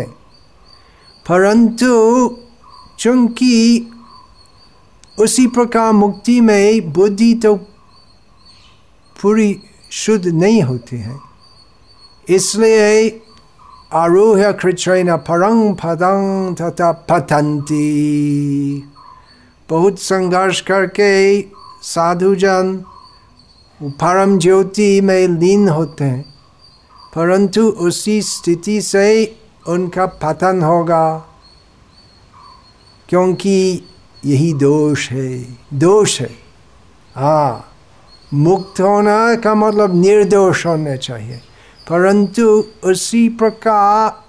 परंतु 1.29 1.87
चूँकि 2.99 3.53
उसी 5.19 5.45
प्रकार 5.47 5.91
मुक्ति 5.93 6.39
में 6.41 6.91
बुद्धि 6.93 7.33
तो 7.33 7.55
पूरी 9.21 9.59
शुद्ध 9.91 10.27
नहीं 10.27 10.61
होती 10.63 10.97
है, 10.97 11.17
इसलिए 12.27 13.09
आरोह 13.93 14.51
कृष्ण 14.51 15.17
परंग 15.27 15.75
पदंग 15.75 16.55
तथा 16.55 16.91
पतंती 17.09 17.83
बहुत 19.69 19.99
संघर्ष 19.99 20.61
करके 20.61 21.41
साधुजन 21.83 22.75
परम 23.81 24.37
ज्योति 24.39 24.89
में 25.01 25.27
लीन 25.27 25.67
होते 25.69 26.03
हैं, 26.03 26.23
परंतु 27.15 27.61
उसी 27.61 28.21
स्थिति 28.21 28.81
से 28.81 29.07
उनका 29.67 30.05
पतन 30.05 30.61
होगा, 30.63 31.25
क्योंकि 33.09 33.83
यही 34.25 34.53
दोष 34.53 35.11
है। 35.11 35.57
दोष 35.73 36.21
है। 36.21 36.35
हाँ 37.15 37.71
मुक्त 38.33 38.81
होना 38.81 39.35
का 39.35 39.55
मतलब 39.55 39.95
निर्दोष 39.95 40.65
होना 40.65 40.95
चाहिए। 40.95 41.37
परंतु 41.89 42.63
उसी 42.83 43.29
प्रकार 43.29 44.23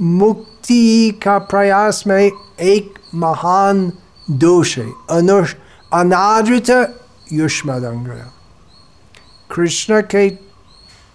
मुक्ति 0.00 1.20
का 1.24 1.38
प्रयास 1.38 2.04
में 2.06 2.30
एक 2.60 2.94
महान 3.14 3.92
दोष 4.30 4.78
है। 4.78 4.92
अनुष, 5.10 5.54
अनादृत 5.92 7.00
युष्मदंग। 7.32 8.08
कृष्ण 9.54 10.00
के 10.00 10.30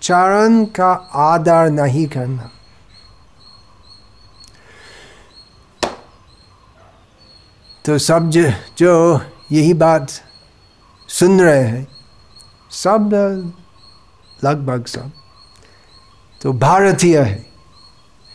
चरण 0.02 0.66
का 0.66 0.92
आदर 1.14 1.70
नहीं 1.70 2.08
करना। 2.08 2.52
तो 7.86 7.98
सब 7.98 8.30
जो, 8.30 8.52
जो 8.78 9.22
यही 9.52 9.74
बात 9.74 10.12
सुन 11.10 11.42
रहे 11.42 11.64
हैं 11.64 11.88
सब 12.72 13.10
लगभग 14.44 14.86
सब। 14.86 15.12
तो 16.42 16.54
भारतीय 16.54 17.20
है 17.20 17.46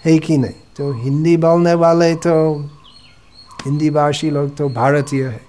है 0.05 0.19
कि 0.19 0.39
नहीं? 0.39 0.53
तो 0.53 1.03
हिंदी 1.03 1.37
बोलने 1.37 1.75
वाले 1.75 2.15
तो 2.15 2.35
हिंदी 3.65 3.91
भाषी 3.91 4.31
लोग 4.31 4.57
तो 4.57 4.69
भारतीय 4.69 5.27
है। 5.27 5.41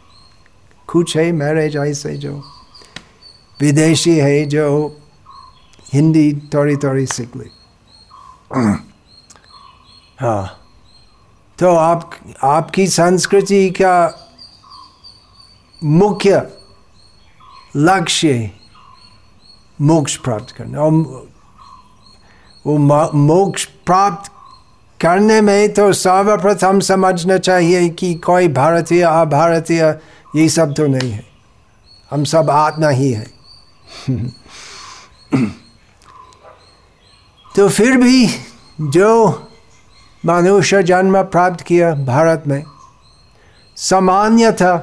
कुछ 0.88 1.18
है 1.18 1.32
मैरिज 1.32 1.76
ऐसे 1.78 2.18
जो 2.18 2.44
विदेशी 3.62 4.18
है 4.18 4.46
जो 4.46 4.98
हिंदी 5.94 6.50
थोड़ी 6.54 6.76
थोड़ी 6.76 7.06
सीख 7.06 7.36
ली। 7.36 7.50
हाँ। 10.20 10.61
तो 11.62 11.76
आप, 11.76 12.12
आपकी 12.43 12.88
संस्कृति 12.88 13.69
का 13.69 14.28
मुख्य 15.84 16.50
लक्ष्य 17.76 18.52
मोक्ष 19.82 20.17
प्राप्त 20.17 20.52
करना। 20.52 20.80
और 20.80 20.91
वो 22.67 22.78
मोक्ष 23.13 23.65
प्राप्त 23.65 24.32
करने 25.02 25.41
में 25.41 25.74
तो 25.74 25.93
सर्वप्रथम 25.93 26.80
समझना 26.80 27.38
चाहिए 27.38 27.89
कि 27.89 28.13
कोई 28.13 28.47
भारतीय, 28.47 29.04
अभारतीय, 29.04 30.00
ये 30.36 30.50
सब 30.50 30.74
तो 30.74 30.88
नहीं 30.88 31.12
है। 31.12 31.26
हम 32.12 32.24
सब 32.24 32.50
आत्मा 32.50 32.89
ही 32.89 33.12
है। 33.12 33.32
तो 37.56 37.69
फिर 37.69 37.97
भी 37.97 38.30
जो 38.82 39.47
मनुष्य 40.26 40.84
जन्म 40.84 41.24
प्राप्त 41.24 41.62
किया 41.62 41.96
भारत 41.96 42.44
में। 42.48 42.64
सामान्यतः 43.76 44.78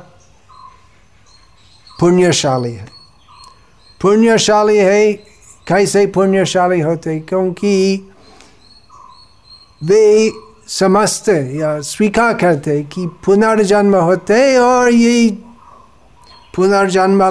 पुण्यशाली 2.01 2.72
है। 2.72 2.88
पुण्यशाली 4.03 4.79
है, 4.79 5.12
कैसे 5.68 6.07
पुण्यशाली 6.07 6.81
होते? 6.81 7.20
क्योंकि 7.20 7.96
वे 9.85 10.33
समझते 10.68 11.59
या 11.59 11.81
स्वीकार 11.81 12.35
करते 12.35 12.83
कि 12.83 13.11
पुनर्जन्म 13.24 13.96
होते 13.96 14.59
और 14.59 14.92
ये 14.92 15.38
पुनर्जन्म 16.55 17.31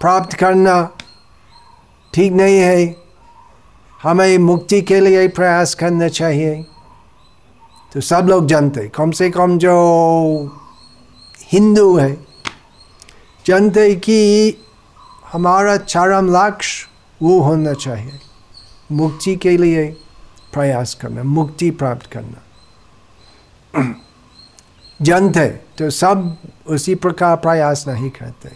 प्राप्त 0.00 0.32
करना 0.36 0.90
ठीक 2.14 2.32
नहीं 2.32 2.58
है। 2.58 2.96
हमें 4.02 4.38
मुक्ति 4.38 4.82
के 4.82 5.00
लिए 5.00 5.28
प्रयास 5.28 5.74
करना 5.74 6.08
चाहिए। 6.08 6.66
तो 7.92 8.00
सब 8.00 8.26
लोग 8.30 8.46
जानते 8.46 8.88
कम 8.88 9.10
से 9.10 9.30
कम 9.30 9.58
जो 9.58 9.74
हिंदू 11.52 11.96
है, 11.96 12.12
जानते 13.46 13.94
कि 13.94 14.56
हमारा 15.32 15.76
चरम 15.76 16.30
लक्ष्य 16.36 16.88
वो 17.22 17.40
होना 17.40 17.72
चाहिए। 17.72 18.12
मुक्ति 18.92 19.36
के 19.36 19.56
लिए 19.56 19.86
प्रयास 20.52 20.94
करना, 20.94 21.22
मुक्ति 21.22 21.70
प्राप्त 21.70 22.06
करना। 22.06 22.42
जानते 25.02 25.46
तो 25.48 25.90
सब 25.90 26.36
उसी 26.66 26.94
प्रकार 26.94 27.36
प्रयास 27.36 27.84
नहीं 27.88 28.10
करते। 28.10 28.48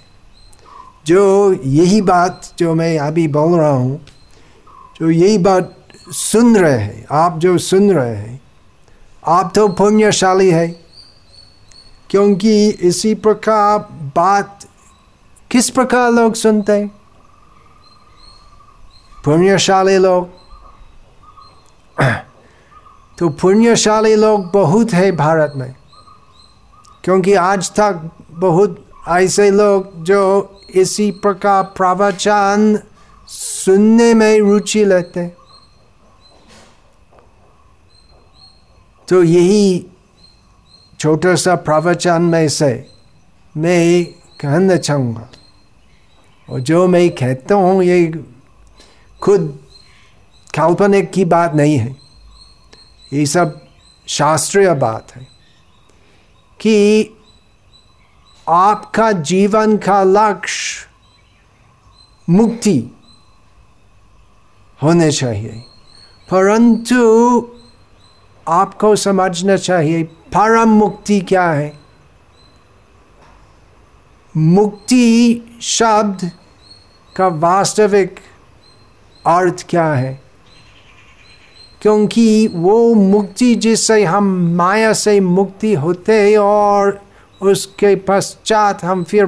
जो 1.07 1.53
यही 1.53 2.01
बात 2.03 2.53
जो 2.59 2.75
मैं 2.75 2.99
अभी 2.99 3.29
बोल 3.29 3.59
रहा 3.59 3.71
हूँ, 3.71 4.01
जो 5.01 5.11
यही 5.11 5.39
बात 5.39 5.77
सुन 6.09 6.57
रहे 6.57 6.79
हैं, 6.79 7.07
आप 7.11 7.39
जो 7.39 7.59
सुन 7.59 7.93
रहे 7.93 8.17
हैं 8.17 8.44
आप 9.27 9.53
तो 9.55 9.69
पुण्यशाली 9.69 10.51
है। 10.51 10.69
क्योंकि 12.11 12.69
इसी 12.69 13.15
प्रकार 13.15 13.79
बात 14.17 14.65
किस 15.51 15.71
प्रकार 15.71 16.13
लोग 16.13 16.35
सुनते 16.35 16.73
हैं? 16.73 16.89
पुण्यशाली 19.25 19.99
लोग। 19.99 20.29
तो 23.19 23.29
पुण्यशाली 23.29 24.17
लोग 24.17 24.51
बहुत 24.53 24.93
है 24.93 25.13
भारत 25.13 25.53
में। 25.57 25.75
क्योंकि 27.05 27.35
आज 27.35 27.71
तक 27.71 28.11
बहुत 28.31 28.85
ऐसे 29.09 29.51
लोग 29.51 30.05
जो 30.05 30.51
इसी 30.75 31.11
प्रकार 31.11 31.63
प्रवचन 31.63 32.79
सुनने 33.29 34.15
में 34.15 34.41
रुचि 34.41 34.85
लेते 34.85 35.37
तो 39.09 39.23
यही 39.23 39.87
छोटा 41.01 41.35
सा 41.35 41.55
प्रवचन 41.55 42.23
में 42.23 42.49
से 42.49 42.87
मैं 43.57 44.05
कहना 44.41 44.77
चाहूँगा। 44.77 45.29
और 46.51 46.61
जो 46.61 46.89
मैं 46.89 47.11
कहता 47.11 47.55
हूँ, 47.55 47.85
ये 47.85 48.25
खुद 49.23 49.59
काल्पनिक 50.57 51.11
की 51.11 51.25
बात 51.25 51.55
नहीं 51.55 51.79
है। 51.79 51.97
ये 53.13 53.27
सब 53.27 53.61
शास्त्रीय 54.07 54.75
बात 54.75 55.17
है 55.17 55.27
कि 56.61 57.11
आपका 58.49 59.13
जीवन 59.13 59.77
का 59.77 60.03
लक्ष्य 60.03 60.87
मुक्ति 62.31 62.91
होने 64.83 65.13
चाहिए। 65.13 65.63
परंतु 66.31 67.54
आपको 68.49 68.97
समझना 68.97 69.57
चाहिए 69.57 70.03
परम 70.03 70.69
मुक्ति 70.69 71.21
क्या 71.21 71.51
है? 71.51 71.79
मुक्ति 74.37 75.41
शब्द 75.63 76.31
का 77.17 77.27
वास्तविक 77.27 78.17
अर्थ 79.27 79.67
क्या 79.69 79.95
है? 79.95 80.23
क्योंकि 81.83 82.49
वो 82.49 82.95
मुक्ति 82.95 83.55
जिससे 83.55 84.05
हम 84.05 84.55
माया 84.57 84.93
से 84.93 85.21
मुक्ति 85.21 85.75
होते 85.75 86.37
और 86.37 87.03
उसके 87.43 87.97
पश्चात 87.97 88.85
हम 88.85 89.05
फिर 89.05 89.27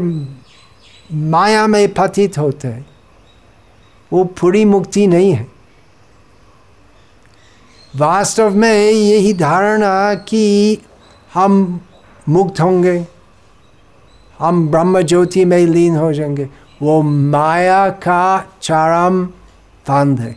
माया 1.13 1.67
में 1.67 1.95
पतित 1.95 2.39
होते 2.39 2.69
हैं। 2.69 2.87
वो 4.13 4.25
पूरी 4.25 4.65
मुक्ति 4.65 5.07
नहीं 5.07 5.33
है। 5.33 5.56
वास्तव 7.97 8.55
में 8.55 8.91
यही 8.91 9.33
धारणा 9.33 10.15
कि 10.15 10.79
हम 11.35 11.81
मुक्त 12.29 12.61
होंगे, 12.61 13.07
हम 14.39 14.69
ब्रह्म 14.69 15.03
ज्योति 15.03 15.45
में 15.45 15.59
लीन 15.59 15.97
हो 15.97 16.13
जाएँगे। 16.13 16.49
वो 16.83 17.03
माया 17.03 17.89
का 17.89 18.51
चरम 18.63 19.27
फांद 19.87 20.21
है। 20.21 20.37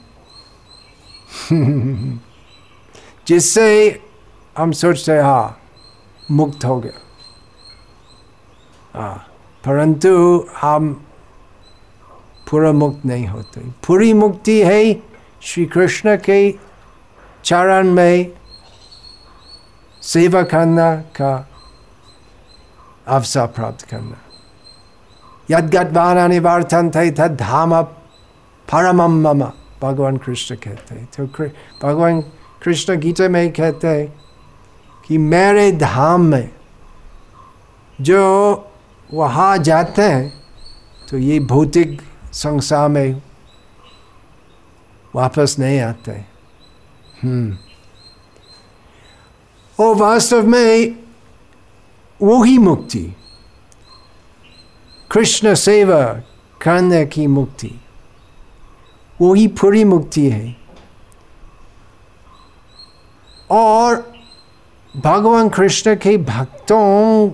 जिससे 3.28 4.00
हम 4.58 4.72
सोचते 4.72 5.18
हाँ 5.18 5.60
मुक्त 6.32 6.66
हो 6.66 6.80
गया 6.80 7.00
हाँ 8.94 9.16
परंतु 9.66 10.46
हम 10.62 10.94
पूरा 12.52 12.72
मुक्त 12.72 13.06
नहीं 13.06 13.28
होते। 13.28 13.62
पूरी 13.62 14.14
मुक्ति 14.14 14.62
है 14.62 15.04
श्री 15.42 15.66
कृष्ण 15.66 16.18
के 16.18 16.69
चरण 17.46 17.92
में 17.92 18.32
सेवा 20.02 20.42
करना 20.44 20.96
का 21.16 21.34
अवसर 23.08 23.46
प्राप्त 23.46 23.86
करना 23.86 24.18
यद 25.52 25.70
गतवान 25.76 26.40
वार्थन 26.40 26.90
थे 26.90 27.10
तद 27.12 27.36
धाम 27.40 27.82
परम 28.68 29.02
मम 29.02 29.44
भगवान 29.82 30.18
कृष्ण 30.18 30.56
कहते 30.56 30.96
हैं 30.96 31.06
तो 31.18 31.26
भगवान 31.84 32.22
कृष्ण 32.64 32.98
गीता 33.00 33.28
में 33.30 33.52
कहते 33.52 33.88
हैं 33.88 34.08
कि 35.08 35.18
मेरे 35.18 35.72
धाम 35.72 36.22
में 36.22 36.50
जो 38.00 38.24
वहाँ 39.14 39.58
जाते 39.58 40.02
हैं 40.02 40.32
तो 41.10 41.18
ये 41.18 41.40
भौतिक 41.40 42.02
संसार 42.34 42.90
में 42.90 43.22
वापस 45.16 45.56
नहीं 45.60 45.80
आते 45.82 46.12
हम्म 47.24 47.58
और 49.80 49.96
वास्तव 49.96 50.48
में 50.48 50.96
वही 52.22 52.58
मुक्ति। 52.58 53.16
कृष्ण 55.12 55.54
सेवा 55.54 56.02
करने 56.62 57.06
की 57.06 57.28
मुक्ति। 57.28 57.82
वही 59.22 59.48
पूरी 59.48 59.84
मुक्ति 59.84 60.30
है। 60.30 60.58
और 63.52 64.14
भगवान 64.98 65.50
कृष्ण 65.50 65.96
के 65.96 66.18
भक्तों 66.18 67.30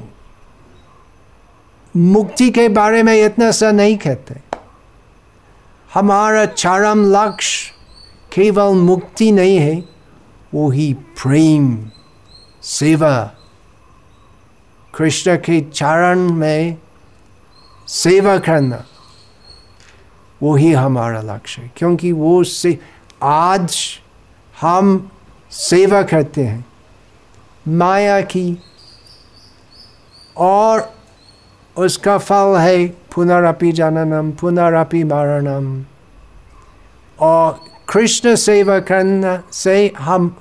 मुक्ति 1.98 2.50
के 2.52 2.70
बारे 2.70 3.04
में 3.04 3.26
इतना 3.26 3.52
सा 3.52 3.72
नहीं 3.72 3.98
कहते। 3.98 4.36
हमारा 5.94 6.46
चरम 6.46 7.12
लक्ष्य 7.12 7.75
केवल 8.36 8.74
मुक्ति 8.76 9.32
नहीं 9.32 9.58
है 9.58 9.76
वही 10.54 10.94
प्रेम, 10.94 11.90
सेवा। 12.62 13.32
कृष्ण 14.94 15.36
के 15.36 15.62
चरण 15.62 16.20
में 16.20 16.78
सेवा 17.88 18.38
करना 18.38 18.84
वही 20.44 20.72
हमारा 20.74 21.22
लक्ष्य 21.22 21.62
है, 21.62 21.72
क्योंकि 21.78 22.12
वो 22.12 22.44
से, 22.44 22.80
आज 23.24 23.78
हम 24.62 25.12
सेवा 25.52 26.02
करते 26.04 26.44
हैं। 26.44 26.66
माया 27.68 28.22
की 28.22 28.58
और 30.38 30.94
उसका 31.78 32.18
फल 32.18 32.56
है 32.58 32.88
पुनरअपि 32.88 33.72
जननम, 33.72 34.32
पुनरअपि 34.32 35.04
मरणम। 35.04 35.86
और 37.20 37.75
कृष्ण 37.88 38.36
सेवा 38.36 38.80
करना 38.80 39.42
से 39.54 39.76
हम 40.00 40.36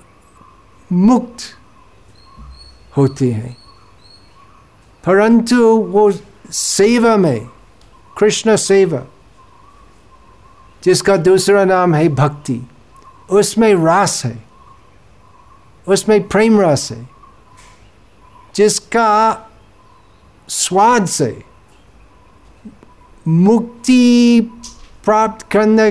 मुक्त 0.91 1.43
होते 2.97 3.31
हैं 3.33 3.57
परंतु 5.05 5.57
वो 5.93 6.11
सेवा 6.53 7.17
में 7.17 7.49
कृष्ण 8.17 8.57
सेवा 8.57 9.03
जिसका 10.83 11.17
दूसरा 11.17 11.65
नाम 11.65 11.95
है 11.95 12.09
भक्ति 12.15 12.61
उसमें 13.31 13.75
रास 13.75 14.25
है 14.25 14.43
उसमें 15.87 16.21
प्रेम 16.29 16.61
रस 16.61 16.91
है 16.93 17.09
जिसका 18.55 19.11
स्वाद 20.49 21.07
से 21.07 21.43
मुक्ति 23.27 24.41
प्राप्त 25.05 25.47
करने 25.53 25.91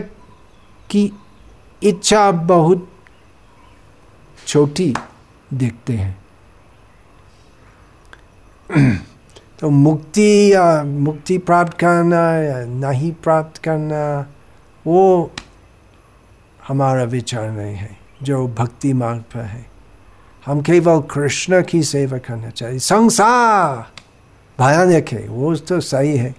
की 0.90 1.12
इच्छा 1.84 2.32
बहुत 2.32 2.90
छोटी 4.48 4.94
दिखते 5.54 5.94
हैं। 5.94 6.24
तो 9.60 9.70
मुक्ति 9.70 10.54
या 10.54 10.84
मुक्ति 10.84 11.38
प्राप्त 11.38 11.74
करना 11.74 12.38
या 12.38 12.66
नहीं 12.66 13.12
प्राप्त 13.12 13.64
करना, 13.64 14.34
वो 14.88 15.32
हमारा 16.68 17.04
विचार 17.04 17.50
नहीं 17.50 17.76
है, 17.76 17.98
जो 18.24 18.48
भक्ति 18.48 18.94
मार्ग 18.94 19.22
पर 19.22 19.40
है। 19.40 19.66
हम 20.46 20.62
केवल 20.62 21.02
कृष्ण 21.02 21.64
की 21.64 21.84
सेवा 21.84 22.18
करना 22.18 22.50
चाहिए। 22.50 22.80
संसार 22.80 23.92
भयानक 24.60 25.06
है, 25.12 25.28
वो 25.28 25.56
तो 25.56 25.80
सही 25.80 26.18
है। 26.18 26.36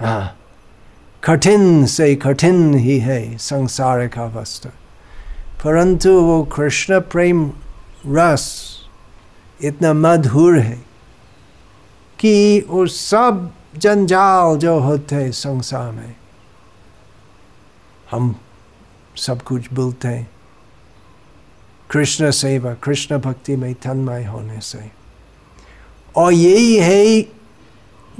हाँ। 0.00 0.37
कठिन 1.22 1.86
से 1.86 2.14
कठिन 2.14 2.74
ही 2.74 2.98
है 2.98 3.36
संसार 3.38 4.06
का 4.08 4.24
वस्त्र 4.34 4.68
परंतु 5.64 6.10
वो 6.20 6.42
कृष्ण 6.56 7.00
प्रेम 7.12 7.50
रस 8.06 8.46
इतना 9.60 9.92
मधुर 9.92 10.58
है 10.58 10.78
कि 12.18 12.64
वो 12.68 12.86
सब 12.86 13.50
जंजाल 13.76 14.56
जो 14.56 14.78
होते 14.78 15.14
हैं 15.14 15.30
संसार 15.32 15.90
में 15.92 16.14
हम 18.10 18.34
सब 19.16 19.42
कुछ 19.42 19.72
बोलते 19.72 20.08
हैं 20.08 20.28
कृष्ण 21.90 22.30
सेवा 22.30 22.74
कृष्ण 22.74 23.18
भक्ति 23.18 23.56
में 23.56 23.72
तन्मय 23.74 24.24
होने 24.24 24.60
से 24.60 24.90
और 26.16 26.32
यही 26.32 26.76
है 26.76 27.04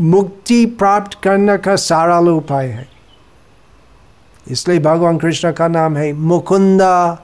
मुक्ति 0.00 0.66
प्राप्त 0.66 1.18
करने 1.22 1.58
का 1.58 1.76
सारा 1.76 2.18
उपाय 2.18 2.66
है। 2.66 2.88
इसलिए 4.48 4.78
भगवान 4.78 5.18
कृष्ण 5.18 5.52
का 5.52 5.68
नाम 5.68 5.96
है 5.96 6.12
मुकुंदा। 6.12 7.22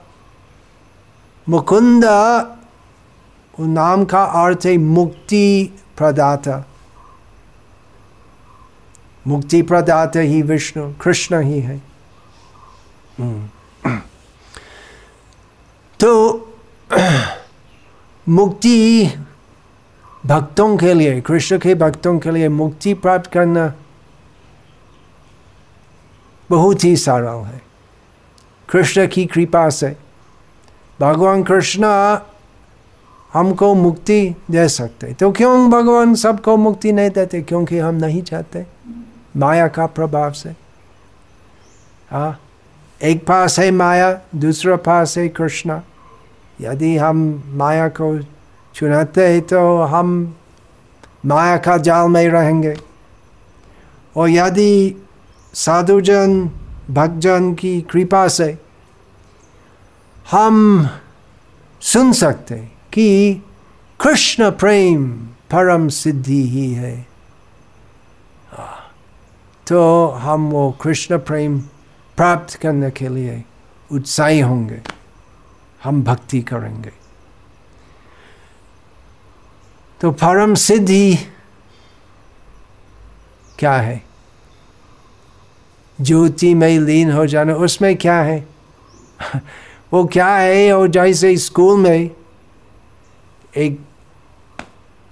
मुकुंदा 1.49 2.41
नाम 3.61 4.05
का 4.05 4.25
अर्थ 4.25 4.59
है 4.67 4.77
मुक्ति 4.77 5.79
प्रदाता। 5.99 6.69
मुक्ति 9.27 9.63
प्रदाता 9.63 10.21
ही 10.21 10.43
विष्णु, 10.43 10.93
कृष्ण 10.93 11.41
ही 11.41 11.61
है। 11.61 11.83
तो 16.01 16.41
मुक्ति 18.29 19.07
भक्तों 20.27 20.77
के 20.77 20.95
लिए, 20.95 21.21
कृष्ण 21.21 21.59
के 21.59 21.75
भक्तों 21.75 22.19
के 22.19 22.31
लिए 22.31 22.49
मुक्ति 22.49 22.95
प्राप्त 22.95 23.31
करना 23.31 23.75
बहुत 26.51 26.85
ही 26.85 26.97
सरल 26.97 27.45
है। 27.45 27.63
कृष्ण 28.69 29.07
की 29.07 29.27
कृपा 29.27 29.69
से 29.69 29.97
भगवान 31.01 31.43
कृष्ण 31.43 31.85
हमको 33.33 33.75
मुक्ति 33.75 34.35
दे 34.51 34.69
सकते। 34.69 35.15
तो 35.15 35.33
क्यों 35.33 35.71
भगवान 35.71 36.15
सबको 36.15 36.57
मुक्ति 36.57 36.93
नहीं 36.93 37.11
देते? 37.11 37.43
क्योंकि 37.43 37.79
हम 37.79 37.95
नहीं 37.95 38.23
चाहते। 38.23 38.67
माया 39.37 39.69
का 39.69 39.87
प्रभाव 39.87 40.33
से। 40.33 40.55
हाँ 42.11 42.41
एक 43.03 43.27
पास 43.27 43.59
है 43.59 43.71
माया, 43.71 44.21
दूसरा 44.35 44.77
पास 44.77 45.19
है 45.19 45.29
कृष्ण। 45.29 45.81
यदि 46.61 46.97
हम 46.97 47.43
माया 47.47 47.89
को 47.89 48.34
चुनाते 48.75 49.27
हैं 49.29 49.43
तो 49.43 49.83
हम 49.83 50.37
माया 51.27 51.57
का 51.57 51.77
जाल 51.77 52.09
में 52.09 52.29
रहेंगे। 52.29 52.77
और 54.17 54.29
यदि 54.29 55.03
साधुजन, 55.55 56.51
भक्तजन 56.91 57.55
की 57.55 57.81
कृपा 57.81 58.29
से 58.29 58.59
हम 60.31 60.89
सुन 61.81 62.13
सकते 62.13 62.57
कि 62.93 63.35
कृष्ण 64.01 64.51
प्रेम 64.51 65.13
परम 65.51 65.89
सिद्धि 65.89 66.43
ही 66.49 66.73
है। 66.75 67.07
तो 69.67 70.09
हम 70.09 70.51
वो 70.51 70.71
कृष्ण 70.83 71.19
प्रेम 71.19 71.61
प्राप्त 72.17 72.55
करने 72.55 72.91
के 72.91 73.09
लिए 73.09 73.45
उत्साही 73.93 74.41
होंगे। 74.41 74.83
हम 75.85 76.03
भक्ति 76.03 76.41
करेंगे। 76.41 77.04
तो 80.01 80.11
परम 80.11 80.55
सिद्धि 80.55 81.17
क्या 83.59 83.73
है? 83.73 84.03
ज्योति 86.01 86.55
में 86.55 86.79
लीन 86.79 87.13
हो 87.13 87.27
जाना, 87.27 87.55
उसमें 87.55 87.97
क्या 87.97 88.21
है? 88.23 88.49
वो 89.93 90.05
क्या 90.05 90.29
है? 90.29 90.73
और 90.73 90.89
जैसे 90.89 91.37
स्कूल 91.37 91.81
में 91.81 92.11
एक 93.57 93.81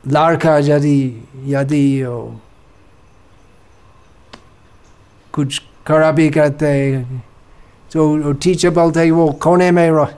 लड़का 0.09 0.59
यदि 0.59 1.29
यदि 1.47 2.03
कुछ 5.33 5.63
खराबी 5.87 6.31
करते 6.31 6.67
हैं 6.67 7.25
तो 7.93 8.33
टीचर 8.33 8.71
बोलते 8.71 9.11
वो 9.11 9.33
कोने 9.33 9.71
में 9.71 9.91
रह 9.91 10.09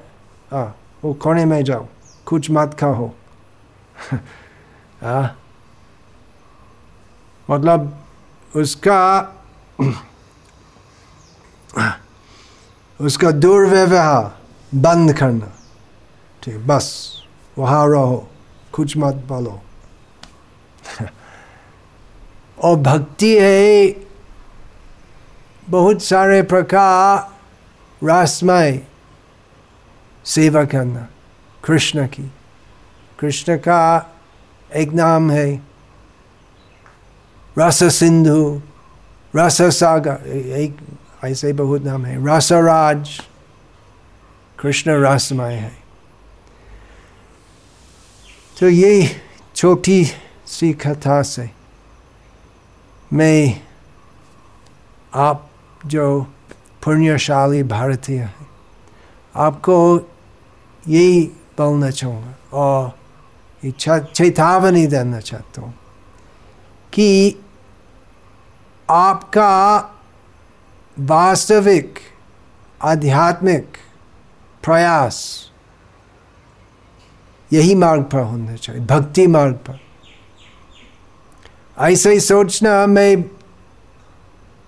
हाँ 0.50 0.77
वो 1.05 1.12
कोने 1.14 1.44
में 1.44 1.64
जाओ, 1.64 1.87
कुछ 2.27 2.50
मत 2.50 2.74
खाओ 2.81 3.11
हाँ। 5.04 5.40
मतलब 7.50 8.04
उसका 8.56 9.00
उसका 13.00 13.30
दुर्व्यवहार 13.30 14.24
बंद 14.74 15.12
करना। 15.12 15.46
ठीक, 16.42 16.66
बस, 16.66 16.86
वहाँ 17.58 17.88
रहो, 17.88 18.28
कुछ 18.72 18.96
मत 18.96 19.14
बोलो। 19.14 19.60
और 22.64 22.76
भक्ति 22.76 23.38
है 23.40 23.88
बहुत 25.68 26.02
सारे 26.02 26.42
प्रकार 26.42 27.32
रासमय 28.06 28.80
सेवा 30.24 30.64
करना, 30.64 31.08
कृष्ण 31.64 32.06
की। 32.06 32.32
कृष्ण 33.18 33.56
का 33.56 34.10
एक 34.76 34.92
नाम 34.92 35.30
है। 35.30 35.62
रस 37.58 37.82
सिंधु, 37.94 38.60
रस 39.37 39.62
सागर, 39.78 40.26
एक 40.28 40.76
ऐसे 41.24 41.52
बहुत 41.52 41.82
नाम 41.82 42.04
है। 42.04 42.16
रसराज 42.26 43.20
कृष्ण 44.58 44.90
रसमय 45.04 45.54
है। 45.54 45.72
तो 48.60 48.68
ये 48.68 49.20
छोटी 49.56 50.04
सी 50.46 50.72
कथा 50.72 51.22
से 51.22 51.50
मैं 53.12 53.60
आप 55.14 55.50
जो 55.87 56.22
पुण्यशाली 56.84 57.62
भारतीय 57.62 58.18
हैं, 58.18 58.46
आपको 59.34 59.76
यही 60.88 61.24
बोलना 61.58 61.90
चाहूँगा। 61.90 62.34
और 62.52 62.92
चेतावनी 63.70 64.87
देना 64.87 65.20
चाहता 65.20 65.62
हूँ 65.62 65.74
कि 66.92 67.37
आपका 68.88 69.77
वास्तविक 70.96 71.98
आध्यात्मिक 72.81 73.77
प्रयास 74.62 75.22
यही 77.50 77.74
मार्ग 77.74 78.03
पर 78.03 78.22
होना 78.22 78.57
चाहिए 78.57 78.85
भक्ति 78.87 79.27
मार्ग 79.27 79.55
पर 79.68 79.81
ऐसे 81.77 82.12
ही 82.12 82.20
सोचना 82.20 82.87
मैं 82.87 83.22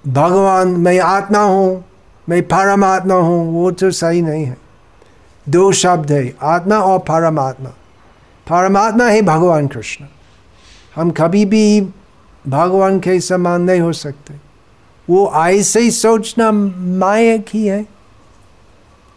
भगवान 0.04 0.68
मैं 0.80 0.98
आत्मा 1.00 1.42
हूँ 1.42 1.84
मैं 2.28 2.42
परमात्मा 2.42 3.14
हूँ 3.14 3.52
वो 3.52 3.70
तो 3.70 3.90
सही 3.90 4.22
नहीं 4.22 4.44
है 4.44 4.56
दो 5.48 5.70
शब्द 5.72 6.12
है 6.12 6.34
आत्मा 6.42 6.78
और 6.78 6.98
परमात्मा 6.98 7.70
परमात्मा 8.50 9.04
है 9.04 9.22
भगवान 9.22 9.66
कृष्ण। 9.66 10.04
हम 10.96 11.10
कभी 11.10 11.44
भी 11.44 11.80
भगवान 12.48 13.00
के 13.00 13.20
समान 13.20 13.62
नहीं 13.62 13.80
हो 13.80 13.92
सकते। 13.92 14.34
वो 15.10 15.32
ऐसे 15.36 15.80
ही 15.80 15.90
सोचना 15.90 16.52
मायक 16.52 17.46
ही 17.54 17.66
है। 17.66 17.86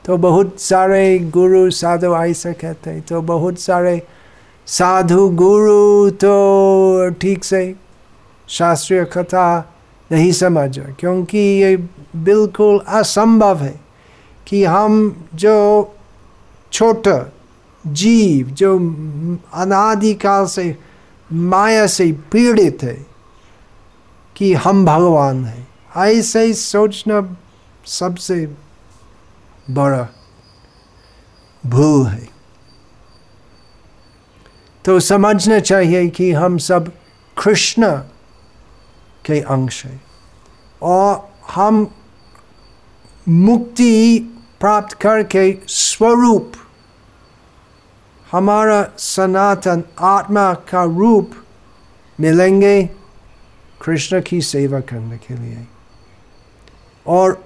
तो 0.05 0.17
बहुत 0.17 0.61
सारे 0.61 1.19
गुरु 1.19 1.71
साधु 1.71 2.15
ऐसा 2.15 2.51
कहते 2.51 2.89
हैं। 2.89 3.01
तो 3.01 3.21
बहुत 3.21 3.59
सारे 3.59 4.01
साधु 4.67 5.29
गुरु 5.29 6.09
तो 6.09 7.09
ठीक 7.09 7.43
से 7.43 7.75
शास्त्रीय 8.47 9.05
कथा 9.05 9.73
नहीं 10.11 10.31
समझ 10.31 10.79
क्योंकि 10.99 11.37
ये 11.37 11.77
बिल्कुल 12.15 12.79
असंभव 12.87 13.57
है 13.57 13.79
कि 14.47 14.63
हम 14.65 15.23
जो 15.35 15.95
छोटा 16.71 17.33
जीव 17.87 18.47
जो 18.47 18.77
अनादिकाल 19.53 20.45
से, 20.45 20.77
माया 21.33 21.87
से 21.87 22.11
पीड़ित 22.11 22.83
है 22.83 23.05
कि 24.35 24.53
हम 24.53 24.85
भगवान 24.85 25.45
हैं। 25.45 25.67
ऐसे 25.97 26.43
ही 26.43 26.53
सोचना 26.53 27.37
सबसे 27.85 28.55
बड़ा 29.69 30.07
भूल 31.65 32.07
है। 32.07 32.29
तो 34.85 34.99
समझना 34.99 35.59
चाहिए 35.59 36.09
कि 36.09 36.31
हम 36.31 36.57
सब 36.57 36.91
कृष्ण 37.43 37.91
के 39.25 39.41
अंश 39.41 39.85
है 39.85 40.01
और 40.81 41.31
हम 41.51 41.87
मुक्ति 43.29 44.19
प्राप्त 44.59 44.93
करके 44.93 45.57
स्वरूप 45.67 46.51
हमारा 48.31 48.83
सनातन 48.97 49.83
आत्मा 49.99 50.53
का 50.69 50.83
रूप 50.83 51.31
मिलेंगे 52.19 52.81
कृष्ण 53.81 54.21
की 54.21 54.41
सेवा 54.41 54.79
करने 54.79 55.17
के 55.17 55.35
लिए। 55.35 55.65
और 57.05 57.43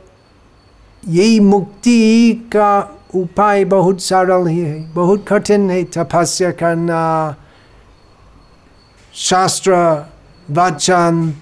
यही 1.03 1.39
मुक्ति 1.39 2.33
का 2.53 2.99
उपाय 3.15 3.65
बहुत 3.65 4.01
सरल 4.01 4.47
ही 4.47 4.59
है, 4.59 4.93
बहुत 4.93 5.25
कठिन 5.27 5.69
है 5.71 5.83
तपस्या 5.93 6.51
करना, 6.51 7.35
शास्त्र, 9.13 9.73
वचन 10.51 11.33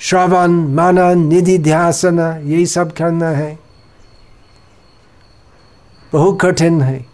श्रवण, 0.00 0.50
मनन, 0.74 1.26
निधि 1.28 1.58
ध्यासन 1.58 2.18
यही 2.44 2.66
सब 2.66 2.92
करना 2.92 3.28
है। 3.28 3.58
बहुत 6.12 6.38
कठिन 6.40 6.80
है। 6.82 7.04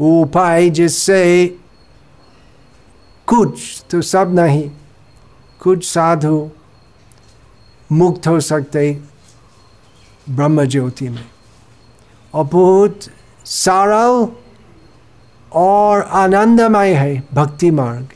उपाय 0.00 0.68
जिससे 0.70 1.46
कुछ 3.28 3.84
तो 3.90 4.00
सब 4.02 4.34
नहीं, 4.34 4.70
कुछ 5.60 5.84
साधु 5.84 6.50
मुक्त 7.90 8.26
हो 8.26 8.40
सकते 8.40 8.92
ब्रह्म 10.26 10.64
ज्योति 10.64 11.08
में। 11.08 11.24
और 12.34 12.44
बहुत 12.44 13.00
सरल 13.44 14.26
और 15.52 16.02
आनंदमय 16.02 16.94
है 16.94 17.22
भक्ति 17.34 17.70
मार्ग, 17.70 18.08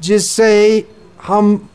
जिससे 0.00 0.88
हम 1.26 1.68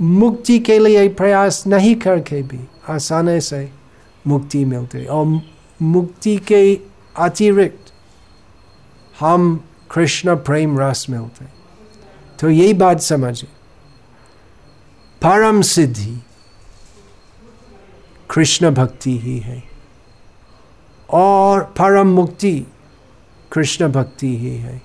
मुक्ति 0.00 0.58
के 0.58 0.78
लिए 0.78 1.08
प्रयास 1.10 1.66
नहीं 1.66 1.94
करके 1.96 2.42
भी, 2.42 2.60
आसानी 2.88 3.40
से 3.40 3.64
मुक्ति 4.26 4.64
मिलते 4.64 5.04
और 5.04 5.40
मुक्ति 5.82 6.36
के 6.36 6.80
अतिरिक्त 7.16 7.92
हम 9.20 9.64
कृष्ण 9.90 10.36
प्रेम 10.36 10.80
रस 10.80 11.06
मिलते 11.10 11.44
तो 12.40 12.50
यही 12.50 12.74
बात 12.74 13.00
समझे 13.00 13.48
परम 15.22 15.62
सिद्धि 15.62 16.22
कृष्ण 18.30 18.70
भक्ति 18.70 19.18
ही 19.18 19.38
है। 19.38 19.64
और 21.10 21.64
परम 21.64 22.06
मुक्ति 22.06 22.66
कृष्ण 23.52 23.88
भक्ति 23.88 24.38
ही 24.38 24.56
है। 24.56 24.82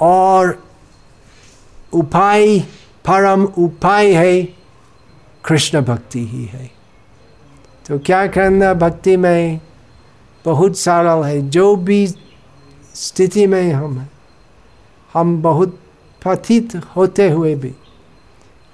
और 0.00 0.68
उपाय, 1.92 2.60
परम 3.06 3.44
उपाय 3.44 4.14
है, 4.14 4.42
कृष्ण 5.44 5.80
भक्ति 5.80 6.26
ही 6.26 6.44
है। 6.44 6.73
तो 7.86 7.98
क्या 7.98 8.26
करना 8.26 8.72
भक्ति 8.74 9.16
में 9.16 9.60
बहुत 10.44 10.76
सरल 10.78 11.24
है, 11.24 11.40
जो 11.50 11.76
भी 11.76 12.06
स्थिति 12.94 13.46
में 13.46 13.72
हम 13.72 14.06
हम 15.14 15.40
बहुत 15.42 15.78
पतित 16.24 16.76
होते 16.96 17.30
हुए 17.30 17.54
भी, 17.54 17.74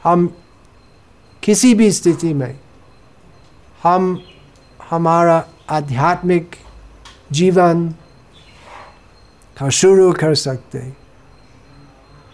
हम 0.04 0.26
किसी 1.42 1.74
भी 1.74 1.90
स्थिति 1.92 2.34
में, 2.34 2.58
हम 3.82 4.22
हमारा 4.90 5.44
आध्यात्मिक 5.70 6.56
जीवन 7.32 7.88
का 9.56 9.68
शुरू 9.68 10.12
कर 10.12 10.34
सकते 10.34 10.78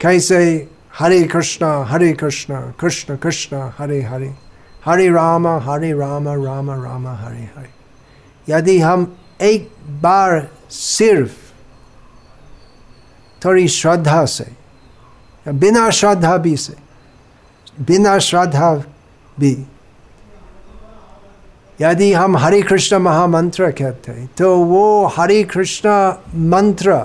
कैसे? 0.00 0.68
हरे 0.98 1.22
कृष्णा 1.24 1.84
हरे 1.84 2.12
कृष्णा, 2.12 2.60
कृष्ण 2.80 3.16
कृष्ण, 3.16 3.70
हरे 3.78 4.02
हरे। 4.02 4.34
हरे 4.86 5.08
राम 5.10 5.46
हरे 5.46 5.92
राम 5.92 6.28
राम 6.28 6.70
राम, 6.72 7.06
हरे 7.08 7.44
हरे। 7.56 7.70
यदि 8.48 8.78
हम 8.78 9.16
एक 9.40 9.70
बार 10.02 10.48
सिर्फ़ 10.70 11.32
थोड़ी 13.42 13.66
श्रद्धा 13.68 14.24
से 14.26 14.44
बिना 15.46 15.88
श्रद्धा 15.90 16.36
भी 16.36 16.56
से, 16.56 16.74
बिना 17.80 18.18
श्रद्धा 18.18 18.74
भी, 19.40 19.52
यदि 21.80 22.12
हम 22.12 22.36
हरे 22.36 22.62
कृष्ण 22.62 22.98
महामंत्र 22.98 23.70
कहते 23.70 24.12
हैं 24.12 24.26
तो 24.38 24.56
वो 24.58 25.06
हरे 25.06 25.42
कृष्ण 25.44 25.88
मंत्र 26.50 26.96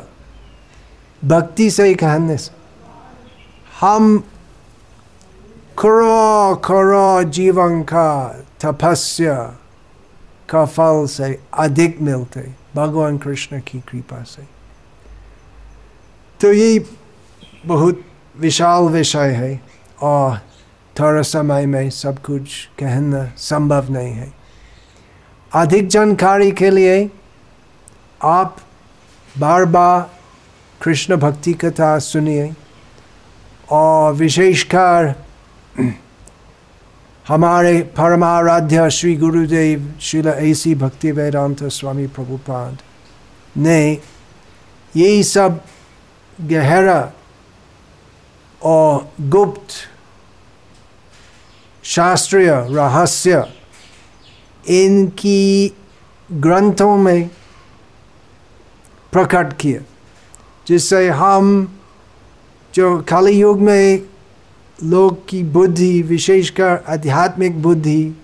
भक्ति 1.22 1.70
से 1.72 1.88
ही 1.88 1.96
कहने 1.96 2.38
से, 2.38 2.52
हम 3.80 4.24
करो 5.78 6.56
करो 6.66 7.24
जीवन 7.32 7.82
का 7.84 8.12
तपस्या 8.64 9.36
का 10.50 10.66
फल 10.66 11.06
से 11.08 11.38
अधिक 11.58 12.02
मिलते 12.02 12.42
भगवान 12.76 13.18
कृष्ण 13.18 13.60
की 13.62 13.80
कृपा 13.90 14.24
से 14.24 14.44
तो 16.40 16.52
ये 16.54 16.86
बहुत 17.66 18.04
विशाल 18.36 18.84
विषय 18.90 19.32
है 19.32 19.60
और 20.02 20.38
थोड़ा 20.96 21.22
समय 21.22 21.66
में 21.66 21.90
सब 21.90 22.22
कुछ 22.22 22.54
कहना 22.80 23.26
संभव 23.40 23.92
नहीं 23.94 24.12
है 24.12 24.32
अधिक 25.52 25.88
जानकारी 25.88 26.52
के 26.52 26.70
लिए 26.70 27.10
आप 28.24 28.58
बार 29.36 29.66
बार 29.66 30.10
कृष्ण 30.82 31.16
भक्ति 31.16 31.54
कथा 31.54 31.98
सुनिए 32.00 32.54
और 33.72 34.14
विशेषकर 34.14 35.14
हमारे 37.26 37.82
परमाराध्य 37.98 38.90
श्री 38.92 39.16
गुरुदेव 39.16 39.92
श्रील 40.02 40.28
ऐसी 40.28 40.74
भक्ति 40.76 41.12
वेदांत 41.12 41.64
स्वामी 41.72 42.08
प्रभुपाद 42.08 42.78
ने 43.58 43.82
यही 44.94 45.24
सब 45.24 45.60
गहरा 46.40 47.02
और 48.62 49.08
गुप्त 49.30 49.74
शास्त्रीय 51.84 52.50
रहस्य 52.50 53.44
इनकी 54.64 55.74
ग्रंथों 56.30 56.96
में 56.98 57.30
प्रकट 59.14 59.54
किया 59.60 59.82
जिससे 60.68 61.08
हम 61.10 61.48
जो 62.74 62.98
काली 63.02 63.32
युग 63.40 63.62
में 63.62 64.11
लोग 64.84 65.28
की 65.28 65.44
बुद्धि 65.44 66.02
विशेषकर 66.02 66.84
आध्यात्मिक 66.90 67.62
बुद्धि 67.62 68.16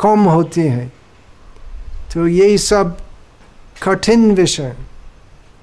कम 0.00 0.24
होती 0.24 0.60
है। 0.60 0.92
तो 2.14 2.26
ये 2.26 2.58
सब 2.58 2.96
कठिन 3.82 4.30
विषय, 4.34 4.76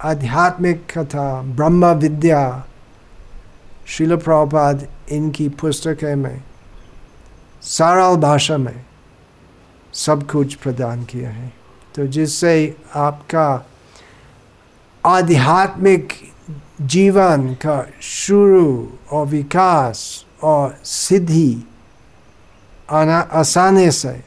आध्यात्मिक 0.02 0.86
कथा, 0.92 1.42
ब्रह्म 1.42 1.86
विद्या 1.94 2.66
शिल 3.88 4.16
प्रभुपाद 4.16 4.88
इनकी 5.12 5.50
पुस्तकें 5.50 6.16
में, 6.16 6.44
सरल 7.62 8.16
भाषा 8.16 8.58
में 8.58 8.86
सब 9.94 10.30
कुछ 10.32 10.56
प्रदान 10.56 11.04
किया 11.04 11.30
है। 11.30 11.52
तो 11.96 12.08
जिससे 12.08 12.76
आपका 12.96 13.66
आध्यात्मिक 15.06 16.14
जीवन 16.82 17.54
का 17.54 17.88
शुरू 18.02 18.98
और 19.12 19.26
विकास 19.28 20.26
और 20.44 20.78
सिद्धि 20.84 21.68
आना 22.90 23.20
आसानी 23.20 23.92
से 23.92 24.24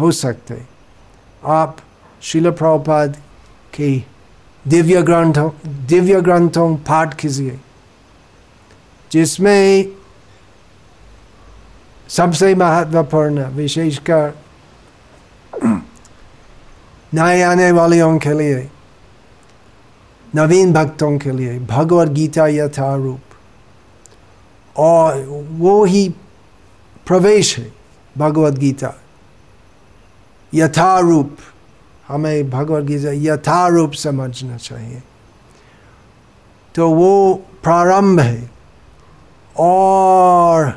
हो 0.00 0.12
सकते 0.12 0.62
आप 1.44 1.76
शिल 2.22 2.50
प्रभुपाद 2.50 3.16
के 3.74 4.02
दिव्य 4.68 5.02
ग्रंथों 5.02 5.50
दिव्य 5.86 6.20
ग्रंथों 6.20 6.76
पाठ 6.76 7.14
कीजिए, 7.14 7.60
जिसमें 9.12 9.86
सबसे 12.08 12.54
महत्वपूर्ण, 12.54 13.44
विशेषकर 13.46 14.38
नए 17.14 17.42
आने 17.42 17.70
वालों 17.72 18.18
के 18.18 18.32
लिए 18.38 18.70
नवीन 20.34 20.72
भक्तों 20.72 21.16
के 21.18 21.32
लिए 21.32 21.58
भगवद 21.60 22.12
गीता 22.14 22.46
यथारूप 22.46 23.20
और 24.76 25.22
वो 25.58 25.84
ही 25.84 26.08
प्रवेश 27.06 27.58
है 27.58 27.72
भगवद 28.16 28.58
गीता 28.58 28.94
यथारूप 30.52 31.36
हमें 32.08 32.50
भगवद 32.50 32.86
गीता 32.86 33.12
यथारूप 33.12 33.92
समझना 33.98 34.56
चाहिए 34.56 35.02
तो 36.74 36.88
वो 36.90 37.12
प्रारंभ 37.62 38.20
है 38.20 38.50
और 39.56 40.70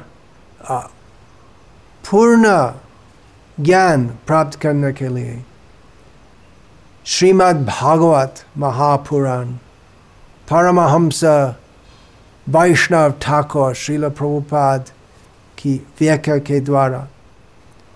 पूर्ण 2.04 2.54
ज्ञान 3.58 4.08
प्राप्त 4.28 4.60
करने 4.60 4.92
के 4.94 5.08
लिए 5.08 5.44
श्रीमद् 7.10 7.64
भागवत 7.66 8.40
महापुराण 8.58 9.52
परमहंस 10.48 11.24
वैष्णव 12.48 13.14
ठाकुर 13.22 13.74
श्रील 13.76 14.08
प्रभुपाद 14.10 14.90
की 15.58 15.74
व्याख्या 16.00 16.38
के 16.50 16.60
द्वारा 16.60 17.02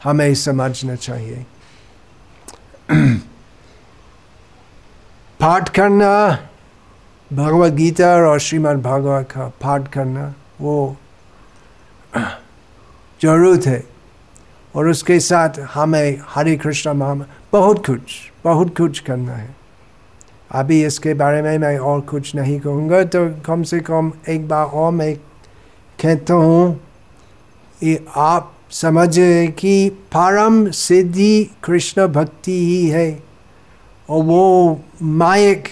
हमें 0.03 0.34
समझना 0.36 0.95
चाहिए 0.95 1.45
पाठ 5.39 5.70
करना 5.78 6.11
भगवद 7.32 7.76
गीता 7.76 8.16
और 8.18 8.39
श्रीमद् 8.39 8.82
भागवत 8.84 9.32
का 9.32 9.47
पाठ 9.61 9.93
करना 9.93 10.28
वो 10.61 10.76
ज़रूरत 13.22 13.68
है 13.68 13.84
और 14.76 14.89
उसके 14.89 15.20
साथ 15.22 15.66
हमें 15.74 16.22
हरे 16.30 16.57
कृष्ण 16.57 16.93
महाम 16.93 17.26
बहुत 17.51 17.86
कुछ 17.86 18.33
बहुत 18.44 18.78
कुछ 18.78 19.00
करना 19.00 19.34
है। 19.34 19.56
अभी 20.52 20.84
इसके 20.86 21.14
बारे 21.14 21.41
में 21.41 21.58
मैं 21.58 21.78
और 21.80 22.02
कुछ 22.02 22.36
नहीं 22.36 22.60
कहूँगा 22.60 23.04
तो 23.04 23.26
कम 23.46 23.64
से 23.64 23.80
कम 23.80 24.12
एक 24.30 24.48
बार 24.48 24.66
और 24.66 24.91
मैं 24.91 25.16
कहता 26.00 26.34
हूँ 26.34 26.80
ये 27.84 28.06
आप 28.16 28.52
समझे 28.72 29.48
कि 29.48 29.89
परम 29.89 30.70
सिद्धि 30.72 31.50
कृष्ण 31.64 32.08
भक्ति 32.08 32.58
ही 32.66 32.88
है 32.89 33.24
और 34.10 34.24
वो 34.24 34.82
मायक 35.02 35.68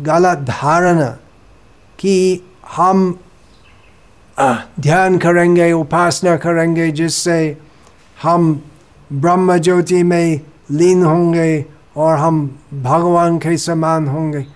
गलत 0.00 0.38
धारणा 0.38 1.08
कि 1.98 2.42
हम 2.68 3.18
ध्यान 4.80 5.18
करेंगे, 5.18 5.72
उपासना 5.72 6.36
करेंगे, 6.36 6.90
जिससे 6.90 7.56
हम 8.22 8.62
ब्रह्म 9.12 9.58
ज्योति 9.58 10.02
में 10.02 10.40
लीन 10.72 11.04
होंगे 11.04 11.66
और 11.96 12.18
हम 12.18 12.60
भगवान 12.74 13.38
के 13.38 13.56
समान 13.56 14.08
होंगे। 14.08 14.46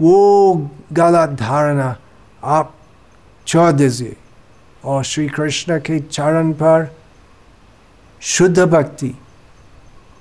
वो 0.00 0.54
गलत 0.92 1.28
धारणा 1.28 1.96
आप 2.44 2.74
छोड़ 3.46 3.72
दीजिए। 3.72 4.16
और 4.84 5.04
श्री 5.04 5.28
कृष्ण 5.28 5.78
के 5.78 6.00
चरण 6.00 6.52
पर 6.52 6.96
शुद्ध 8.20 8.64
भक्ति 8.64 9.18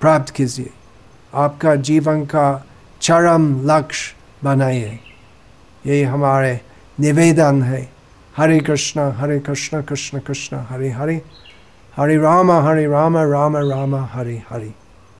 प्राप्त 0.02 0.30
कीजिए। 0.30 0.70
आपका 1.34 1.76
जीवन 1.76 2.26
का 2.26 2.66
चरम 3.02 3.72
लक्ष्य 3.72 4.16
बनाइए। 4.44 5.00
ये 5.86 6.04
हमारे 6.04 6.62
निवेदन 7.00 7.64
है। 7.64 7.92
हरे 8.38 8.60
कृष्ण 8.60 9.12
हरे 9.12 9.40
कृष्ण 9.40 9.82
कृष्ण 9.82 10.20
कृष्ण, 10.20 10.58
हरे 10.58 10.90
हरे। 10.90 11.22
हरे 11.98 12.18
राम 12.18 12.52
हरे 12.52 12.88
राम 12.88 13.18
राम 13.18 13.58
राम, 13.58 13.96
हरे 13.96 14.44
हरे। 14.50 14.85